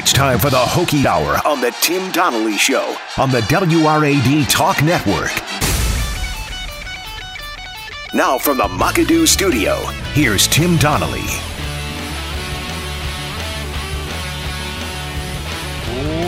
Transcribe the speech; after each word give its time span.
It's 0.00 0.12
time 0.12 0.38
for 0.38 0.48
the 0.48 0.58
Hokie 0.58 1.04
Hour 1.06 1.44
on 1.44 1.60
the 1.60 1.72
Tim 1.82 2.12
Donnelly 2.12 2.56
Show 2.56 2.96
on 3.16 3.32
the 3.32 3.40
WRAD 3.40 4.48
Talk 4.48 4.80
Network. 4.80 5.32
Now 8.14 8.38
from 8.38 8.58
the 8.58 8.68
Mucadoo 8.68 9.26
Studio, 9.26 9.74
here's 10.12 10.46
Tim 10.46 10.76
Donnelly. 10.76 11.24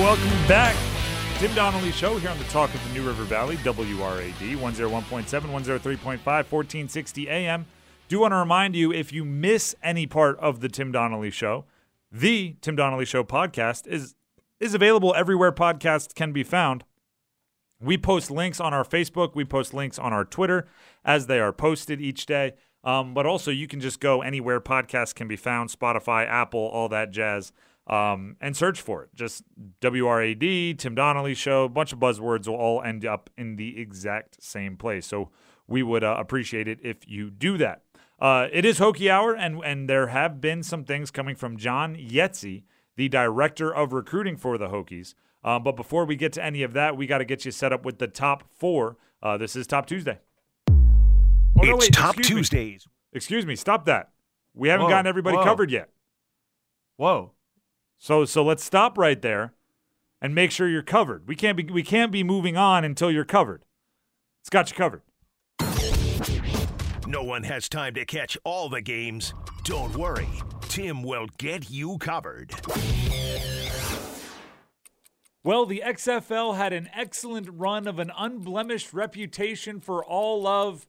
Welcome 0.02 0.48
back. 0.48 0.74
Tim 1.38 1.54
Donnelly 1.54 1.92
Show 1.92 2.18
here 2.18 2.30
on 2.30 2.38
the 2.38 2.44
Talk 2.46 2.74
of 2.74 2.84
the 2.88 2.92
New 2.92 3.06
River 3.06 3.22
Valley, 3.22 3.56
WRAD 3.58 4.56
101.7, 4.56 5.30
103.5, 5.30 6.18
1460 6.24 7.28
AM. 7.28 7.66
Do 8.08 8.18
want 8.18 8.32
to 8.32 8.36
remind 8.36 8.74
you 8.74 8.92
if 8.92 9.12
you 9.12 9.24
miss 9.24 9.76
any 9.80 10.08
part 10.08 10.40
of 10.40 10.58
the 10.58 10.68
Tim 10.68 10.90
Donnelly 10.90 11.30
Show, 11.30 11.66
the 12.10 12.56
Tim 12.60 12.76
Donnelly 12.76 13.04
Show 13.04 13.24
podcast 13.24 13.86
is 13.86 14.14
is 14.58 14.74
available 14.74 15.14
everywhere 15.14 15.52
podcasts 15.52 16.14
can 16.14 16.32
be 16.32 16.42
found. 16.42 16.84
We 17.80 17.96
post 17.96 18.30
links 18.30 18.60
on 18.60 18.74
our 18.74 18.84
Facebook, 18.84 19.34
we 19.34 19.44
post 19.44 19.72
links 19.72 19.98
on 19.98 20.12
our 20.12 20.24
Twitter 20.24 20.68
as 21.04 21.26
they 21.26 21.40
are 21.40 21.52
posted 21.52 22.00
each 22.00 22.26
day. 22.26 22.52
Um, 22.84 23.14
but 23.14 23.26
also, 23.26 23.50
you 23.50 23.66
can 23.66 23.80
just 23.80 24.00
go 24.00 24.22
anywhere 24.22 24.60
podcasts 24.60 25.14
can 25.14 25.28
be 25.28 25.36
found 25.36 25.70
Spotify, 25.70 26.26
Apple, 26.26 26.60
all 26.60 26.88
that 26.88 27.10
jazz 27.10 27.52
um, 27.86 28.36
and 28.40 28.56
search 28.56 28.80
for 28.80 29.02
it. 29.02 29.10
Just 29.14 29.42
WRAD, 29.80 30.78
Tim 30.78 30.94
Donnelly 30.94 31.34
Show, 31.34 31.64
a 31.64 31.68
bunch 31.68 31.92
of 31.92 31.98
buzzwords 31.98 32.46
will 32.46 32.54
all 32.54 32.82
end 32.82 33.04
up 33.04 33.28
in 33.36 33.56
the 33.56 33.78
exact 33.80 34.42
same 34.42 34.76
place. 34.76 35.06
So 35.06 35.30
we 35.66 35.82
would 35.82 36.04
uh, 36.04 36.16
appreciate 36.18 36.68
it 36.68 36.78
if 36.82 37.08
you 37.08 37.30
do 37.30 37.58
that. 37.58 37.82
Uh, 38.20 38.48
it 38.52 38.66
is 38.66 38.78
Hokie 38.78 39.10
Hour, 39.10 39.34
and, 39.34 39.64
and 39.64 39.88
there 39.88 40.08
have 40.08 40.40
been 40.40 40.62
some 40.62 40.84
things 40.84 41.10
coming 41.10 41.34
from 41.34 41.56
John 41.56 41.96
Iezzi, 41.96 42.64
the 42.96 43.08
director 43.08 43.74
of 43.74 43.94
recruiting 43.94 44.36
for 44.36 44.58
the 44.58 44.68
Hokies. 44.68 45.14
Uh, 45.42 45.58
but 45.58 45.74
before 45.74 46.04
we 46.04 46.16
get 46.16 46.34
to 46.34 46.44
any 46.44 46.62
of 46.62 46.74
that, 46.74 46.98
we 46.98 47.06
got 47.06 47.18
to 47.18 47.24
get 47.24 47.46
you 47.46 47.50
set 47.50 47.72
up 47.72 47.84
with 47.84 47.98
the 47.98 48.06
top 48.06 48.44
four. 48.58 48.98
Uh, 49.22 49.38
this 49.38 49.56
is 49.56 49.66
Top 49.66 49.86
Tuesday. 49.86 50.18
Oh, 50.68 50.74
no, 51.54 51.76
it's 51.76 51.86
wait, 51.86 51.92
Top 51.94 52.16
Tuesdays. 52.16 52.86
Me. 52.86 52.92
Excuse 53.14 53.46
me, 53.46 53.56
stop 53.56 53.86
that. 53.86 54.10
We 54.54 54.68
haven't 54.68 54.84
whoa, 54.84 54.90
gotten 54.90 55.06
everybody 55.06 55.38
whoa. 55.38 55.44
covered 55.44 55.70
yet. 55.70 55.88
Whoa. 56.96 57.32
So 57.98 58.24
so 58.24 58.42
let's 58.44 58.64
stop 58.64 58.98
right 58.98 59.20
there 59.20 59.54
and 60.20 60.34
make 60.34 60.50
sure 60.50 60.68
you're 60.68 60.82
covered. 60.82 61.26
We 61.28 61.36
can't 61.36 61.56
be 61.56 61.64
we 61.64 61.82
can't 61.82 62.12
be 62.12 62.22
moving 62.22 62.56
on 62.56 62.84
until 62.84 63.10
you're 63.10 63.24
covered. 63.24 63.64
It's 64.40 64.50
got 64.50 64.70
you 64.70 64.76
covered. 64.76 65.02
No 67.10 67.24
one 67.24 67.42
has 67.42 67.68
time 67.68 67.94
to 67.94 68.04
catch 68.04 68.38
all 68.44 68.68
the 68.68 68.80
games. 68.80 69.34
Don't 69.64 69.96
worry. 69.96 70.28
Tim 70.68 71.02
will 71.02 71.26
get 71.38 71.68
you 71.68 71.98
covered. 71.98 72.52
Well, 75.42 75.66
the 75.66 75.82
XFL 75.84 76.56
had 76.56 76.72
an 76.72 76.88
excellent 76.94 77.48
run 77.50 77.88
of 77.88 77.98
an 77.98 78.12
unblemished 78.16 78.94
reputation 78.94 79.80
for 79.80 80.04
all 80.04 80.46
of 80.46 80.86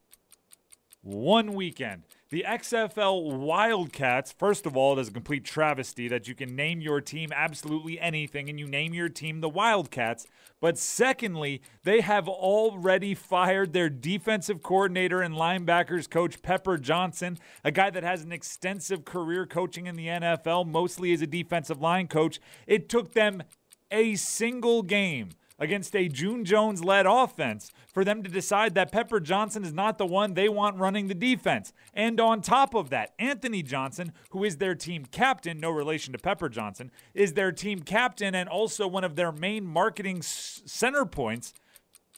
one 1.02 1.56
weekend. 1.56 2.04
The 2.32 2.46
XFL 2.48 3.40
Wildcats, 3.40 4.32
first 4.32 4.66
of 4.66 4.78
all, 4.78 4.98
it 4.98 5.02
is 5.02 5.10
a 5.10 5.12
complete 5.12 5.44
travesty 5.44 6.08
that 6.08 6.30
you 6.30 6.34
can 6.34 6.56
name 6.56 6.80
your 6.80 7.02
team 7.02 7.30
absolutely 7.36 8.00
anything 8.00 8.50
and 8.50 8.58
you 8.58 8.68
name 8.68 8.94
your 8.94 9.10
team 9.10 9.42
the 9.42 9.50
Wildcats. 9.50 10.26
But 10.62 10.78
secondly, 10.78 11.62
they 11.84 12.00
have 12.00 12.30
already 12.30 13.16
fired 13.16 13.74
their 13.74 13.90
defensive 13.90 14.64
coordinator 14.64 15.22
and 15.22 15.36
linebackers 15.36 16.10
coach, 16.10 16.42
Pepper 16.42 16.78
Johnson, 16.78 17.38
a 17.66 17.72
guy 17.72 17.90
that 17.90 18.04
has 18.04 18.24
an 18.24 18.32
extensive 18.32 19.04
career 19.04 19.46
coaching 19.46 19.88
in 19.88 19.98
the 19.98 20.08
NFL, 20.08 20.66
mostly 20.66 21.12
as 21.12 21.22
a 21.22 21.28
defensive 21.28 21.82
line 21.82 22.08
coach. 22.08 22.40
It 22.66 22.88
took 22.88 23.12
them 23.12 23.44
a 23.92 24.16
single 24.16 24.84
game 24.84 25.32
against 25.62 25.96
a 25.96 26.10
June 26.10 26.44
Jones 26.44 26.84
led 26.84 27.06
offense 27.06 27.72
for 27.94 28.04
them 28.04 28.24
to 28.24 28.30
decide 28.30 28.74
that 28.74 28.92
Pepper 28.92 29.20
Johnson 29.20 29.64
is 29.64 29.72
not 29.72 30.00
the 30.00 30.06
one 30.06 30.34
they 30.34 30.50
want 30.50 30.78
running 30.78 31.08
the 31.08 31.14
defense. 31.14 31.72
And 31.94 32.20
on 32.20 32.42
top 32.42 32.74
of 32.74 32.90
that, 32.90 33.14
Anthony 33.20 33.62
Johnson, 33.62 34.12
who 34.32 34.44
is 34.44 34.58
their 34.58 34.74
team 34.74 35.06
captain, 35.06 35.60
no 35.60 35.70
relation 35.70 36.14
to 36.14 36.20
Pepper 36.20 36.50
Johnson, 36.50 36.92
is 37.14 37.34
their 37.34 37.52
team 37.52 37.82
captain 37.82 38.34
and 38.34 38.50
also 38.50 38.88
one 38.88 39.04
of 39.04 39.16
their 39.16 39.32
main 39.32 39.66
marketing 39.66 40.24
center 40.24 41.06
points, 41.06 41.54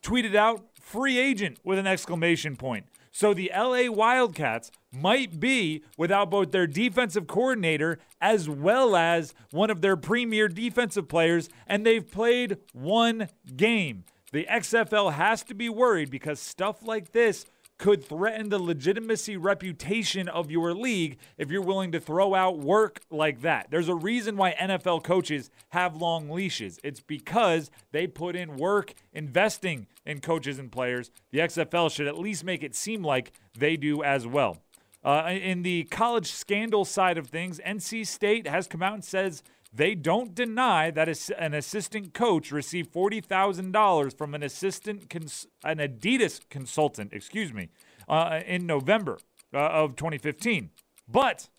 tweeted 0.01 0.35
out 0.35 0.65
free 0.79 1.19
agent 1.19 1.59
with 1.63 1.77
an 1.77 1.87
exclamation 1.87 2.55
point. 2.55 2.85
So 3.15 3.33
the 3.33 3.51
LA 3.55 3.91
Wildcats 3.91 4.71
might 4.91 5.39
be 5.39 5.83
without 5.97 6.31
both 6.31 6.51
their 6.51 6.65
defensive 6.65 7.27
coordinator 7.27 7.99
as 8.19 8.49
well 8.49 8.95
as 8.95 9.35
one 9.51 9.69
of 9.69 9.81
their 9.81 9.95
premier 9.95 10.47
defensive 10.47 11.07
players, 11.07 11.47
and 11.67 11.85
they've 11.85 12.09
played 12.09 12.57
one 12.73 13.29
game. 13.55 14.05
The 14.31 14.47
XFL 14.49 15.13
has 15.13 15.43
to 15.43 15.53
be 15.53 15.69
worried 15.69 16.09
because 16.09 16.39
stuff 16.39 16.81
like 16.81 17.11
this 17.11 17.45
could 17.77 18.03
threaten 18.03 18.49
the 18.49 18.59
legitimacy 18.59 19.35
reputation 19.35 20.29
of 20.29 20.51
your 20.51 20.73
league 20.73 21.17
if 21.37 21.49
you're 21.51 21.61
willing 21.61 21.91
to 21.91 21.99
throw 21.99 22.33
out 22.33 22.59
work 22.59 23.01
like 23.09 23.41
that. 23.41 23.67
There's 23.69 23.89
a 23.89 23.95
reason 23.95 24.37
why 24.37 24.53
NFL 24.53 25.03
coaches 25.03 25.49
have 25.69 25.95
long 25.95 26.29
leashes. 26.29 26.79
It's 26.83 27.01
because 27.01 27.71
they 27.91 28.07
put 28.07 28.35
in 28.35 28.57
work 28.57 28.93
investing 29.11 29.87
in 30.05 30.21
coaches 30.21 30.59
and 30.59 30.71
players. 30.71 31.11
The 31.31 31.39
XFL 31.39 31.91
should 31.91 32.07
at 32.07 32.17
least 32.17 32.43
make 32.43 32.63
it 32.63 32.75
seem 32.75 33.03
like 33.03 33.33
they 33.57 33.75
do 33.75 34.03
as 34.03 34.27
well. 34.27 34.57
Uh, 35.03 35.29
in 35.29 35.63
the 35.63 35.83
college 35.85 36.31
scandal 36.31 36.85
side 36.85 37.17
of 37.17 37.27
things, 37.27 37.59
NC 37.65 38.07
State 38.07 38.47
has 38.47 38.67
come 38.67 38.81
out 38.81 38.93
and 38.93 39.03
says 39.03 39.43
they 39.73 39.95
don't 39.95 40.35
deny 40.35 40.91
that 40.91 41.31
an 41.37 41.53
assistant 41.53 42.13
coach 42.13 42.51
received 42.51 42.93
$40,000 42.93 44.15
from 44.15 44.35
an 44.35 44.43
assistant, 44.43 45.09
cons- 45.09 45.47
an 45.63 45.79
Adidas 45.79 46.41
consultant, 46.49 47.11
excuse 47.11 47.51
me, 47.51 47.69
uh, 48.07 48.41
in 48.45 48.67
November 48.67 49.17
uh, 49.53 49.57
of 49.57 49.95
2015. 49.95 50.69
But, 51.07 51.49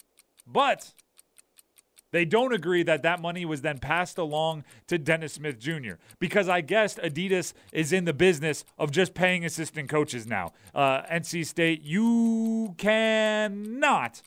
but, 0.47 0.93
they 2.13 2.25
don't 2.25 2.55
agree 2.55 2.85
that 2.85 3.03
that 3.03 3.21
money 3.21 3.45
was 3.45 3.63
then 3.63 3.79
passed 3.79 4.19
along 4.19 4.63
to 4.87 4.99
Dennis 4.99 5.33
Smith 5.33 5.59
Jr. 5.59 5.95
because 6.21 6.49
I 6.49 6.61
guess 6.61 6.95
Adidas 6.95 7.55
is 7.73 7.93
in 7.93 8.05
the 8.05 8.13
business 8.13 8.65
of 8.79 8.93
just 8.93 9.15
paying 9.15 9.45
assistant 9.45 9.89
coaches 9.89 10.25
now. 10.25 10.53
Uh, 10.73 11.03
NC 11.03 11.45
State, 11.45 11.83
you 11.83 12.77
cannot 12.79 14.23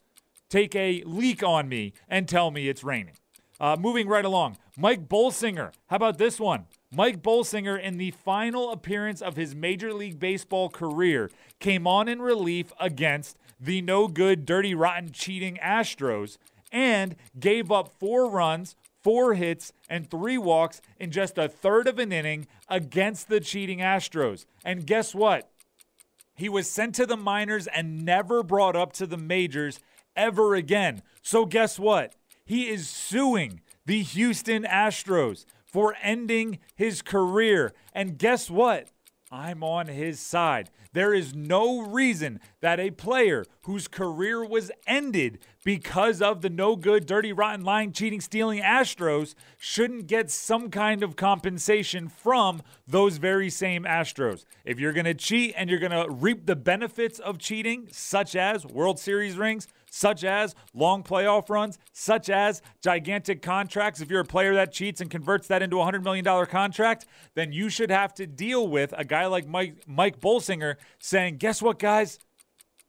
take 0.49 0.75
a 0.75 1.01
leak 1.05 1.41
on 1.43 1.69
me 1.69 1.93
and 2.09 2.27
tell 2.27 2.51
me 2.51 2.67
it's 2.67 2.83
raining. 2.83 3.15
Uh, 3.59 3.75
moving 3.79 4.07
right 4.07 4.25
along, 4.25 4.57
Mike 4.77 5.07
Bolsinger. 5.09 5.71
How 5.87 5.95
about 5.95 6.17
this 6.17 6.39
one? 6.39 6.65
Mike 6.91 7.23
Bolsinger, 7.23 7.81
in 7.81 7.97
the 7.97 8.11
final 8.11 8.71
appearance 8.71 9.21
of 9.21 9.35
his 9.35 9.55
Major 9.55 9.93
League 9.93 10.19
Baseball 10.19 10.69
career, 10.69 11.31
came 11.59 11.87
on 11.87 12.07
in 12.07 12.21
relief 12.21 12.71
against 12.79 13.37
the 13.59 13.81
no 13.81 14.07
good, 14.07 14.45
dirty, 14.45 14.75
rotten, 14.75 15.11
cheating 15.11 15.57
Astros 15.63 16.37
and 16.71 17.15
gave 17.39 17.71
up 17.71 17.93
four 17.99 18.29
runs, 18.29 18.75
four 19.03 19.33
hits, 19.33 19.73
and 19.89 20.09
three 20.09 20.37
walks 20.37 20.81
in 20.99 21.11
just 21.11 21.37
a 21.37 21.47
third 21.47 21.87
of 21.87 21.97
an 21.99 22.11
inning 22.11 22.47
against 22.69 23.29
the 23.29 23.39
cheating 23.39 23.79
Astros. 23.79 24.45
And 24.63 24.85
guess 24.85 25.15
what? 25.15 25.49
He 26.35 26.49
was 26.49 26.69
sent 26.69 26.93
to 26.95 27.05
the 27.05 27.17
minors 27.17 27.67
and 27.67 28.05
never 28.05 28.43
brought 28.43 28.75
up 28.75 28.93
to 28.93 29.07
the 29.07 29.17
majors 29.17 29.79
ever 30.15 30.55
again. 30.55 31.01
So, 31.23 31.45
guess 31.45 31.79
what? 31.79 32.13
He 32.47 32.69
is 32.69 32.89
suing 32.89 33.59
the 33.85 34.01
Houston 34.01 34.63
Astros 34.63 35.45
for 35.65 35.95
ending 36.01 36.59
his 36.75 37.01
career. 37.01 37.73
And 37.93 38.17
guess 38.17 38.49
what? 38.49 38.87
I'm 39.29 39.61
on 39.63 39.87
his 39.87 40.21
side. 40.21 40.69
There 40.93 41.13
is 41.13 41.35
no 41.35 41.81
reason 41.81 42.39
that 42.61 42.79
a 42.79 42.91
player 42.91 43.43
whose 43.63 43.89
career 43.89 44.45
was 44.45 44.71
ended 44.87 45.39
because 45.65 46.21
of 46.21 46.41
the 46.41 46.49
no 46.49 46.77
good, 46.77 47.05
dirty, 47.05 47.33
rotten, 47.33 47.65
lying, 47.65 47.91
cheating, 47.91 48.21
stealing 48.21 48.61
Astros 48.61 49.35
shouldn't 49.57 50.07
get 50.07 50.31
some 50.31 50.69
kind 50.69 51.03
of 51.03 51.17
compensation 51.17 52.07
from 52.07 52.61
those 52.87 53.17
very 53.17 53.49
same 53.49 53.83
Astros. 53.83 54.45
If 54.63 54.79
you're 54.79 54.93
going 54.93 55.05
to 55.05 55.13
cheat 55.13 55.53
and 55.57 55.69
you're 55.69 55.79
going 55.79 55.91
to 55.91 56.09
reap 56.09 56.45
the 56.45 56.55
benefits 56.55 57.19
of 57.19 57.37
cheating, 57.37 57.89
such 57.91 58.37
as 58.37 58.65
World 58.65 58.99
Series 58.99 59.37
rings, 59.37 59.67
such 59.89 60.23
as 60.23 60.55
long 60.73 61.03
playoff 61.03 61.49
runs, 61.49 61.77
such 61.93 62.29
as 62.29 62.61
gigantic 62.81 63.41
contracts. 63.41 64.01
If 64.01 64.09
you're 64.09 64.21
a 64.21 64.25
player 64.25 64.53
that 64.55 64.71
cheats 64.71 65.01
and 65.01 65.09
converts 65.09 65.47
that 65.47 65.61
into 65.61 65.79
a 65.79 65.85
$100 65.85 66.03
million 66.03 66.45
contract, 66.45 67.05
then 67.35 67.51
you 67.51 67.69
should 67.69 67.91
have 67.91 68.13
to 68.15 68.27
deal 68.27 68.67
with 68.67 68.93
a 68.97 69.05
guy 69.05 69.25
like 69.25 69.47
Mike, 69.47 69.83
Mike 69.87 70.19
Bolsinger 70.19 70.75
saying, 70.99 71.37
Guess 71.37 71.61
what, 71.61 71.79
guys? 71.79 72.19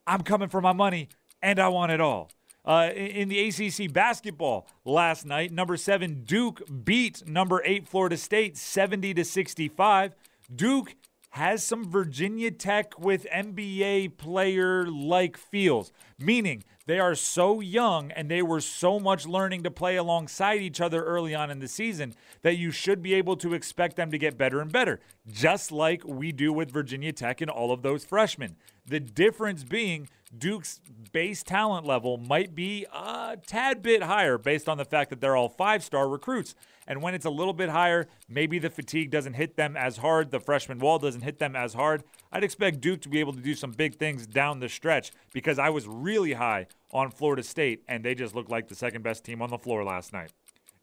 I'm 0.05 0.21
coming 0.21 0.49
for 0.49 0.61
my 0.61 0.73
money 0.73 1.09
and 1.41 1.59
I 1.59 1.67
want 1.67 1.91
it 1.91 2.01
all. 2.01 2.29
Uh, 2.65 2.91
in 2.93 3.29
the 3.29 3.47
ACC 3.47 3.91
basketball 3.91 4.67
last 4.85 5.25
night, 5.25 5.51
number 5.51 5.77
seven 5.77 6.23
Duke 6.23 6.61
beat 6.83 7.27
number 7.27 7.61
eight 7.65 7.87
Florida 7.87 8.17
State 8.17 8.57
70 8.57 9.13
to 9.13 9.25
65. 9.25 10.13
Duke 10.53 10.95
has 11.31 11.63
some 11.63 11.89
Virginia 11.89 12.51
Tech 12.51 12.99
with 12.99 13.25
NBA 13.33 14.17
player 14.17 14.85
like 14.87 15.37
feels, 15.37 15.91
meaning 16.17 16.63
They 16.89 16.97
are 16.97 17.13
so 17.13 17.59
young 17.59 18.09
and 18.13 18.31
they 18.31 18.41
were 18.41 18.59
so 18.59 18.99
much 18.99 19.27
learning 19.27 19.61
to 19.61 19.69
play 19.69 19.95
alongside 19.95 20.63
each 20.63 20.81
other 20.81 21.03
early 21.03 21.35
on 21.35 21.51
in 21.51 21.59
the 21.59 21.67
season 21.67 22.15
that 22.41 22.57
you 22.57 22.71
should 22.71 23.03
be 23.03 23.13
able 23.13 23.37
to 23.37 23.53
expect 23.53 23.95
them 23.95 24.09
to 24.09 24.17
get 24.17 24.39
better 24.39 24.59
and 24.59 24.71
better, 24.71 24.99
just 25.27 25.71
like 25.71 26.01
we 26.03 26.31
do 26.31 26.51
with 26.51 26.71
Virginia 26.71 27.13
Tech 27.13 27.41
and 27.41 27.51
all 27.51 27.71
of 27.71 27.83
those 27.83 28.03
freshmen. 28.03 28.55
The 28.89 28.99
difference 28.99 29.63
being 29.63 30.09
Duke's 30.35 30.81
base 31.11 31.43
talent 31.43 31.85
level 31.85 32.17
might 32.17 32.55
be 32.55 32.87
a 32.91 33.37
tad 33.45 33.83
bit 33.83 34.01
higher 34.01 34.39
based 34.39 34.67
on 34.67 34.77
the 34.77 34.85
fact 34.85 35.11
that 35.11 35.21
they're 35.21 35.35
all 35.35 35.49
five 35.49 35.83
star 35.83 36.09
recruits. 36.09 36.55
And 36.87 37.03
when 37.03 37.13
it's 37.13 37.25
a 37.25 37.29
little 37.29 37.53
bit 37.53 37.69
higher, 37.69 38.07
maybe 38.27 38.57
the 38.57 38.71
fatigue 38.71 39.11
doesn't 39.11 39.33
hit 39.33 39.57
them 39.57 39.77
as 39.77 39.97
hard, 39.97 40.31
the 40.31 40.39
freshman 40.39 40.79
wall 40.79 40.97
doesn't 40.97 41.21
hit 41.21 41.37
them 41.37 41.55
as 41.55 41.75
hard. 41.75 42.03
I'd 42.31 42.43
expect 42.43 42.81
Duke 42.81 43.01
to 43.01 43.09
be 43.09 43.19
able 43.19 43.33
to 43.33 43.41
do 43.41 43.53
some 43.53 43.71
big 43.71 43.95
things 43.95 44.25
down 44.25 44.59
the 44.59 44.69
stretch 44.69 45.11
because 45.31 45.59
I 45.59 45.69
was 45.69 45.87
really 45.87 46.33
high 46.33 46.65
on 46.91 47.11
Florida 47.11 47.43
State, 47.43 47.83
and 47.87 48.03
they 48.03 48.15
just 48.15 48.33
looked 48.33 48.49
like 48.49 48.69
the 48.69 48.75
second 48.75 49.03
best 49.03 49.23
team 49.23 49.39
on 49.43 49.51
the 49.51 49.59
floor 49.59 49.83
last 49.83 50.13
night. 50.13 50.31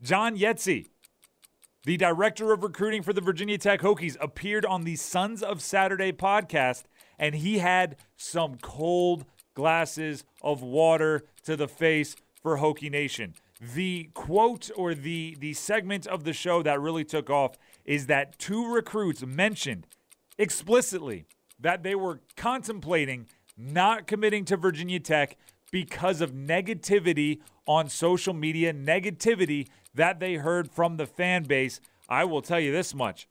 John 0.01 0.37
Iezzi, 0.37 0.87
the 1.85 1.97
director 1.97 2.53
of 2.53 2.63
recruiting 2.63 3.03
for 3.03 3.13
the 3.13 3.21
Virginia 3.21 3.59
Tech 3.59 3.81
Hokies, 3.81 4.17
appeared 4.21 4.65
on 4.65 4.85
the 4.85 4.95
Sons 4.95 5.43
of 5.43 5.61
Saturday 5.61 6.13
podcast, 6.13 6.85
and 7.19 7.35
he 7.37 7.59
had 7.59 7.97
some 8.17 8.57
cold 8.57 9.25
glasses 9.55 10.25
of 10.43 10.63
water 10.63 11.25
to 11.45 11.57
the 11.57 11.69
face 11.69 12.17
for 12.43 12.59
Hokie 12.59 12.91
Nation. 12.91 13.35
The 13.61 14.11
quote 14.13 14.71
or 14.77 14.95
the 14.95 15.37
the 15.41 15.55
segment 15.55 16.07
of 16.07 16.25
the 16.25 16.35
show 16.35 16.63
that 16.63 16.81
really 16.81 17.05
took 17.05 17.31
off 17.31 17.57
is 17.85 18.07
that 18.07 18.39
two 18.39 18.71
recruits 18.71 19.25
mentioned 19.25 19.87
explicitly 20.39 21.25
that 21.59 21.83
they 21.83 21.95
were 21.95 22.21
contemplating 22.37 23.27
not 23.57 24.07
committing 24.07 24.45
to 24.45 24.57
Virginia 24.57 25.01
Tech 25.01 25.37
because 25.71 26.21
of 26.21 26.33
negativity 26.33 27.41
on 27.67 27.89
social 27.89 28.35
media, 28.35 28.73
negativity 28.73 29.69
that 29.95 30.21
they 30.21 30.35
heard 30.35 30.71
from 30.71 30.97
the 30.97 31.07
fan 31.07 31.45
base. 31.45 31.81
I 32.09 32.25
will 32.25 32.43
tell 32.43 32.61
you 32.61 32.71
this 32.71 32.95
much. 32.95 33.27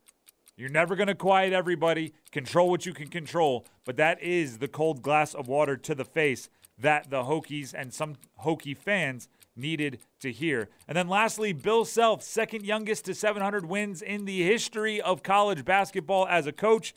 You're 0.56 0.70
never 0.70 0.96
going 0.96 1.08
to 1.08 1.14
quiet 1.14 1.52
everybody, 1.52 2.14
control 2.32 2.70
what 2.70 2.86
you 2.86 2.94
can 2.94 3.08
control, 3.08 3.66
but 3.84 3.98
that 3.98 4.22
is 4.22 4.56
the 4.56 4.68
cold 4.68 5.02
glass 5.02 5.34
of 5.34 5.48
water 5.48 5.76
to 5.76 5.94
the 5.94 6.04
face 6.04 6.48
that 6.78 7.10
the 7.10 7.24
Hokies 7.24 7.74
and 7.76 7.92
some 7.92 8.16
Hokie 8.42 8.76
fans 8.76 9.28
needed 9.54 9.98
to 10.20 10.32
hear. 10.32 10.70
And 10.88 10.96
then 10.96 11.08
lastly, 11.08 11.52
Bill 11.52 11.84
Self, 11.84 12.22
second 12.22 12.64
youngest 12.64 13.04
to 13.04 13.14
700 13.14 13.66
wins 13.66 14.00
in 14.00 14.24
the 14.24 14.42
history 14.42 14.98
of 15.00 15.22
college 15.22 15.64
basketball 15.64 16.26
as 16.26 16.46
a 16.46 16.52
coach. 16.52 16.94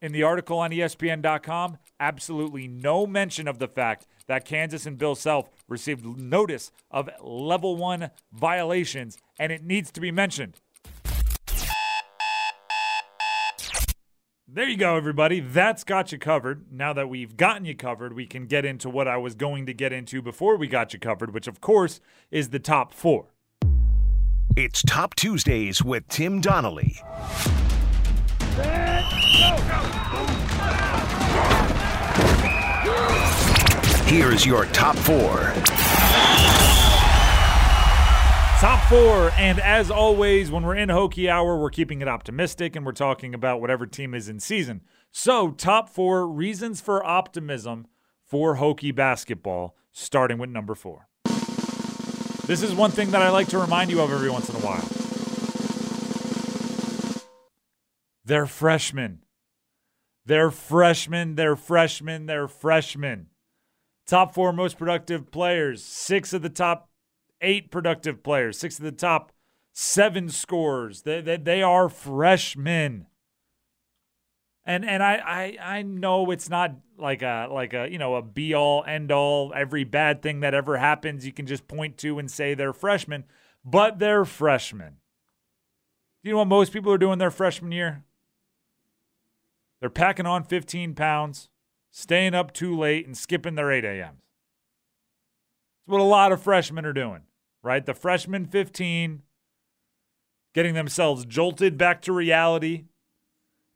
In 0.00 0.12
the 0.12 0.22
article 0.22 0.58
on 0.58 0.70
ESPN.com, 0.70 1.76
absolutely 2.00 2.66
no 2.66 3.06
mention 3.06 3.48
of 3.48 3.58
the 3.58 3.68
fact 3.68 4.06
that 4.26 4.44
Kansas 4.44 4.86
and 4.86 4.96
Bill 4.96 5.14
Self 5.14 5.50
received 5.68 6.18
notice 6.18 6.70
of 6.90 7.10
level 7.22 7.76
one 7.76 8.10
violations, 8.32 9.18
and 9.38 9.52
it 9.52 9.64
needs 9.64 9.90
to 9.92 10.00
be 10.00 10.10
mentioned. 10.10 10.54
There 14.50 14.66
you 14.66 14.78
go, 14.78 14.96
everybody. 14.96 15.40
That's 15.40 15.84
got 15.84 16.10
you 16.10 16.16
covered. 16.16 16.72
Now 16.72 16.94
that 16.94 17.10
we've 17.10 17.36
gotten 17.36 17.66
you 17.66 17.76
covered, 17.76 18.14
we 18.14 18.24
can 18.24 18.46
get 18.46 18.64
into 18.64 18.88
what 18.88 19.06
I 19.06 19.18
was 19.18 19.34
going 19.34 19.66
to 19.66 19.74
get 19.74 19.92
into 19.92 20.22
before 20.22 20.56
we 20.56 20.66
got 20.66 20.94
you 20.94 20.98
covered, 20.98 21.34
which, 21.34 21.46
of 21.46 21.60
course, 21.60 22.00
is 22.30 22.48
the 22.48 22.58
top 22.58 22.94
four. 22.94 23.26
It's 24.56 24.80
Top 24.80 25.14
Tuesdays 25.16 25.84
with 25.84 26.08
Tim 26.08 26.40
Donnelly. 26.40 26.96
Here's 34.06 34.46
your 34.46 34.64
top 34.72 34.96
four. 34.96 35.52
Top 38.60 38.82
four. 38.88 39.30
And 39.36 39.60
as 39.60 39.88
always, 39.88 40.50
when 40.50 40.64
we're 40.64 40.74
in 40.74 40.88
Hokie 40.88 41.30
Hour, 41.30 41.56
we're 41.56 41.70
keeping 41.70 42.00
it 42.00 42.08
optimistic 42.08 42.74
and 42.74 42.84
we're 42.84 42.90
talking 42.90 43.32
about 43.32 43.60
whatever 43.60 43.86
team 43.86 44.14
is 44.14 44.28
in 44.28 44.40
season. 44.40 44.80
So, 45.12 45.52
top 45.52 45.88
four 45.88 46.26
reasons 46.26 46.80
for 46.80 47.06
optimism 47.06 47.86
for 48.24 48.56
Hokie 48.56 48.92
basketball, 48.92 49.76
starting 49.92 50.38
with 50.38 50.50
number 50.50 50.74
four. 50.74 51.06
This 52.46 52.64
is 52.64 52.74
one 52.74 52.90
thing 52.90 53.12
that 53.12 53.22
I 53.22 53.28
like 53.28 53.46
to 53.50 53.58
remind 53.58 53.92
you 53.92 54.00
of 54.00 54.10
every 54.10 54.28
once 54.28 54.48
in 54.48 54.56
a 54.56 54.58
while. 54.58 54.88
They're 58.24 58.46
freshmen. 58.46 59.20
They're 60.26 60.50
freshmen. 60.50 61.36
They're 61.36 61.54
freshmen. 61.54 62.26
They're 62.26 62.48
freshmen. 62.48 63.28
Top 64.04 64.34
four 64.34 64.52
most 64.52 64.78
productive 64.78 65.30
players. 65.30 65.84
Six 65.84 66.32
of 66.32 66.42
the 66.42 66.50
top 66.50 66.88
eight 67.40 67.70
productive 67.70 68.22
players, 68.22 68.58
six 68.58 68.78
of 68.78 68.84
the 68.84 68.92
top 68.92 69.32
seven 69.72 70.28
scorers. 70.28 71.02
They, 71.02 71.20
they, 71.20 71.36
they 71.36 71.62
are 71.62 71.88
freshmen. 71.88 73.06
And 74.64 74.84
and 74.84 75.02
I, 75.02 75.14
I 75.60 75.76
I 75.76 75.82
know 75.82 76.30
it's 76.30 76.50
not 76.50 76.72
like 76.98 77.22
a 77.22 77.48
like 77.50 77.72
a 77.72 77.88
you 77.90 77.96
know 77.96 78.16
a 78.16 78.22
be 78.22 78.52
all 78.52 78.84
end 78.86 79.10
all 79.10 79.52
every 79.56 79.84
bad 79.84 80.20
thing 80.20 80.40
that 80.40 80.52
ever 80.52 80.76
happens 80.76 81.24
you 81.24 81.32
can 81.32 81.46
just 81.46 81.66
point 81.68 81.96
to 81.98 82.18
and 82.18 82.30
say 82.30 82.52
they're 82.52 82.74
freshmen, 82.74 83.24
but 83.64 83.98
they're 83.98 84.26
freshmen. 84.26 84.96
You 86.22 86.32
know 86.32 86.38
what 86.38 86.48
most 86.48 86.72
people 86.72 86.92
are 86.92 86.98
doing 86.98 87.18
their 87.18 87.30
freshman 87.30 87.72
year? 87.72 88.04
They're 89.80 89.88
packing 89.88 90.26
on 90.26 90.42
15 90.42 90.94
pounds, 90.94 91.48
staying 91.90 92.34
up 92.34 92.52
too 92.52 92.76
late, 92.76 93.06
and 93.06 93.16
skipping 93.16 93.54
their 93.54 93.70
8 93.70 93.84
a.m.s. 93.84 94.16
That's 95.86 95.92
what 95.92 96.00
a 96.00 96.02
lot 96.02 96.32
of 96.32 96.42
freshmen 96.42 96.84
are 96.84 96.92
doing 96.92 97.22
right? 97.62 97.84
The 97.84 97.94
freshman 97.94 98.46
15 98.46 99.22
getting 100.54 100.74
themselves 100.74 101.24
jolted 101.24 101.78
back 101.78 102.02
to 102.02 102.12
reality 102.12 102.84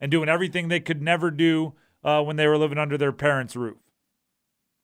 and 0.01 0.11
doing 0.11 0.29
everything 0.29 0.69
they 0.69 0.81
could 0.81 1.01
never 1.01 1.31
do 1.31 1.75
uh, 2.03 2.23
when 2.23 2.37
they 2.37 2.47
were 2.47 2.59
living 2.59 2.79
under 2.79 2.99
their 2.99 3.13
parents' 3.13 3.55
roof. 3.55 3.79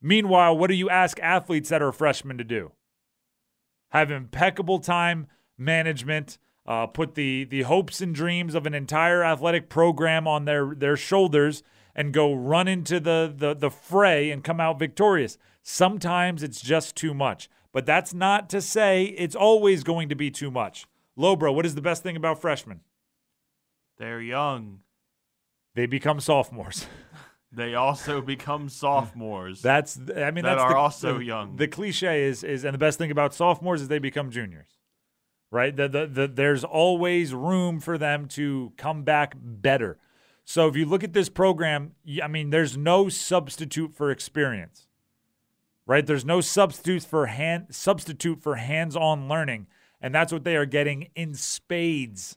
Meanwhile, 0.01 0.57
what 0.57 0.69
do 0.69 0.75
you 0.75 0.89
ask 0.89 1.19
athletes 1.21 1.69
that 1.71 1.83
are 1.83 1.93
freshmen 1.93 2.39
to 2.39 2.45
do? 2.45 2.73
Have 3.91 4.11
impeccable 4.11 4.79
time 4.79 5.27
management, 5.57 6.39
uh, 6.67 6.87
put 6.87 7.15
the 7.15 7.45
the 7.45 7.63
hopes 7.63 8.01
and 8.01 8.15
dreams 8.15 8.55
of 8.55 8.67
an 8.67 8.75
entire 8.75 9.25
athletic 9.25 9.69
program 9.69 10.29
on 10.29 10.45
their 10.45 10.75
their 10.75 10.97
shoulders, 10.97 11.65
and 11.97 12.13
go 12.13 12.33
run 12.33 12.69
into 12.69 13.01
the 13.01 13.33
the 13.35 13.55
the 13.55 13.71
fray 13.71 14.31
and 14.31 14.45
come 14.45 14.61
out 14.61 14.79
victorious. 14.79 15.37
Sometimes 15.63 16.43
it's 16.43 16.61
just 16.61 16.95
too 16.95 17.13
much. 17.13 17.51
But 17.73 17.87
that's 17.87 18.15
not 18.15 18.49
to 18.51 18.61
say 18.61 19.05
it's 19.05 19.35
always 19.35 19.85
going 19.85 20.09
to 20.09 20.15
be 20.15 20.31
too 20.31 20.51
much. 20.51 20.87
Lobro, 21.19 21.55
what 21.55 21.67
is 21.67 21.75
the 21.75 21.83
best 21.83 22.03
thing 22.03 22.17
about 22.17 22.41
freshmen? 22.41 22.81
They're 23.99 24.21
young. 24.21 24.81
They 25.75 25.87
become 25.87 26.21
sophomores. 26.21 26.87
They 27.51 27.75
also 27.75 28.21
become 28.21 28.69
sophomores. 28.69 29.63
that's 29.63 29.99
I 29.99 30.31
mean 30.33 30.45
that 30.45 30.57
that's 30.57 30.61
are 30.61 30.73
the, 30.73 30.77
also 30.77 31.17
the, 31.17 31.25
young. 31.25 31.57
The 31.57 31.67
cliche 31.67 32.25
is 32.25 32.45
is 32.45 32.63
and 32.63 32.75
the 32.75 32.79
best 32.79 32.99
thing 32.99 33.11
about 33.11 33.33
sophomores 33.33 33.81
is 33.81 33.89
they 33.89 33.99
become 33.99 34.31
juniors. 34.31 34.77
Right? 35.51 35.75
The, 35.75 35.89
the, 35.89 36.07
the, 36.07 36.29
there's 36.29 36.63
always 36.63 37.33
room 37.33 37.81
for 37.81 37.97
them 37.97 38.29
to 38.29 38.75
come 38.77 39.03
back 39.03 39.33
better. 39.35 39.97
So 40.45 40.69
if 40.69 40.77
you 40.77 40.85
look 40.85 41.03
at 41.03 41.15
this 41.15 41.31
program, 41.31 41.93
I 42.23 42.29
mean, 42.29 42.51
there's 42.51 42.77
no 42.77 43.09
substitute 43.09 43.95
for 43.95 44.11
experience 44.11 44.88
right? 45.89 46.07
There's 46.07 46.25
no 46.25 46.41
substitutes 46.41 47.05
for 47.05 47.27
hand 47.27 47.69
substitute 47.71 48.41
for 48.41 48.57
hands-on 48.57 49.27
learning, 49.27 49.67
and 50.01 50.15
that's 50.15 50.33
what 50.33 50.45
they 50.45 50.55
are 50.55 50.67
getting 50.67 51.09
in 51.17 51.35
spades 51.35 52.37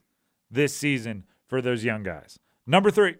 this 0.50 0.76
season 0.76 1.24
for 1.46 1.62
those 1.62 1.84
young 1.84 2.02
guys. 2.02 2.40
Number 2.66 2.90
3. 2.90 3.16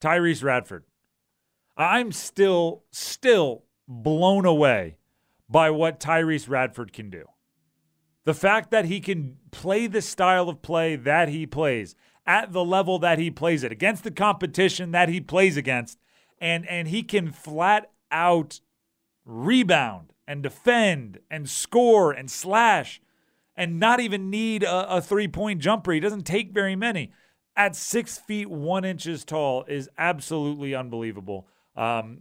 Tyrece 0.00 0.44
Radford. 0.44 0.84
I'm 1.76 2.12
still 2.12 2.84
still 2.90 3.64
blown 3.88 4.44
away 4.44 4.98
by 5.48 5.70
what 5.70 6.00
Tyrece 6.00 6.48
Radford 6.48 6.92
can 6.92 7.08
do. 7.08 7.24
The 8.24 8.34
fact 8.34 8.70
that 8.72 8.84
he 8.84 9.00
can 9.00 9.38
play 9.52 9.86
the 9.86 10.02
style 10.02 10.48
of 10.48 10.60
play 10.60 10.96
that 10.96 11.28
he 11.28 11.46
plays 11.46 11.94
at 12.26 12.52
the 12.52 12.64
level 12.64 12.98
that 12.98 13.18
he 13.18 13.30
plays 13.30 13.62
it, 13.62 13.72
against 13.72 14.04
the 14.04 14.10
competition 14.10 14.90
that 14.90 15.08
he 15.08 15.20
plays 15.20 15.56
against, 15.56 15.98
and 16.40 16.68
and 16.68 16.88
he 16.88 17.02
can 17.02 17.30
flat 17.30 17.90
out 18.10 18.60
rebound 19.24 20.12
and 20.26 20.42
defend 20.42 21.18
and 21.30 21.48
score 21.48 22.12
and 22.12 22.30
slash 22.30 23.00
and 23.56 23.80
not 23.80 24.00
even 24.00 24.28
need 24.28 24.62
a, 24.62 24.96
a 24.96 25.00
three 25.00 25.28
point 25.28 25.60
jumper. 25.60 25.92
He 25.92 26.00
doesn't 26.00 26.26
take 26.26 26.52
very 26.52 26.76
many. 26.76 27.12
At 27.56 27.74
six 27.74 28.18
feet 28.18 28.50
one 28.50 28.84
inches 28.84 29.24
tall 29.24 29.64
is 29.66 29.88
absolutely 29.96 30.74
unbelievable. 30.74 31.48
Um, 31.74 32.18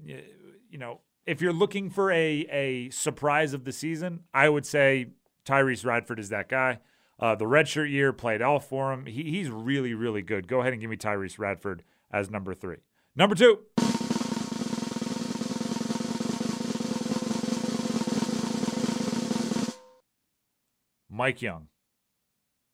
you 0.70 0.78
know, 0.78 1.02
if 1.26 1.42
you're 1.42 1.54
looking 1.54 1.90
for 1.90 2.12
a 2.12 2.48
a 2.52 2.90
surprise 2.92 3.54
of 3.54 3.66
the 3.66 3.72
season, 3.72 4.22
I 4.34 4.50
would 4.50 4.66
say 4.66 5.08
Tyrece 5.46 5.86
Radford 5.86 6.20
is 6.20 6.30
that 6.30 6.48
guy. 6.48 6.80
Uh, 7.19 7.36
the 7.36 7.45
redshirt 7.45 7.89
year 7.89 8.12
played 8.12 8.41
all 8.41 8.60
for 8.60 8.91
him. 8.91 9.05
He, 9.05 9.24
he's 9.24 9.50
really, 9.50 9.93
really 9.93 10.22
good. 10.22 10.48
Go 10.48 10.62
ahead 10.62 10.74
and 10.74 10.81
give 10.81 10.89
me 10.89 10.98
Tyrece 10.98 11.39
Radford 11.39 11.84
as 12.12 12.29
number 12.29 12.53
three. 12.53 12.77
Number 13.15 13.36
two. 13.36 13.60
Mike 21.10 21.41
Young. 21.41 21.67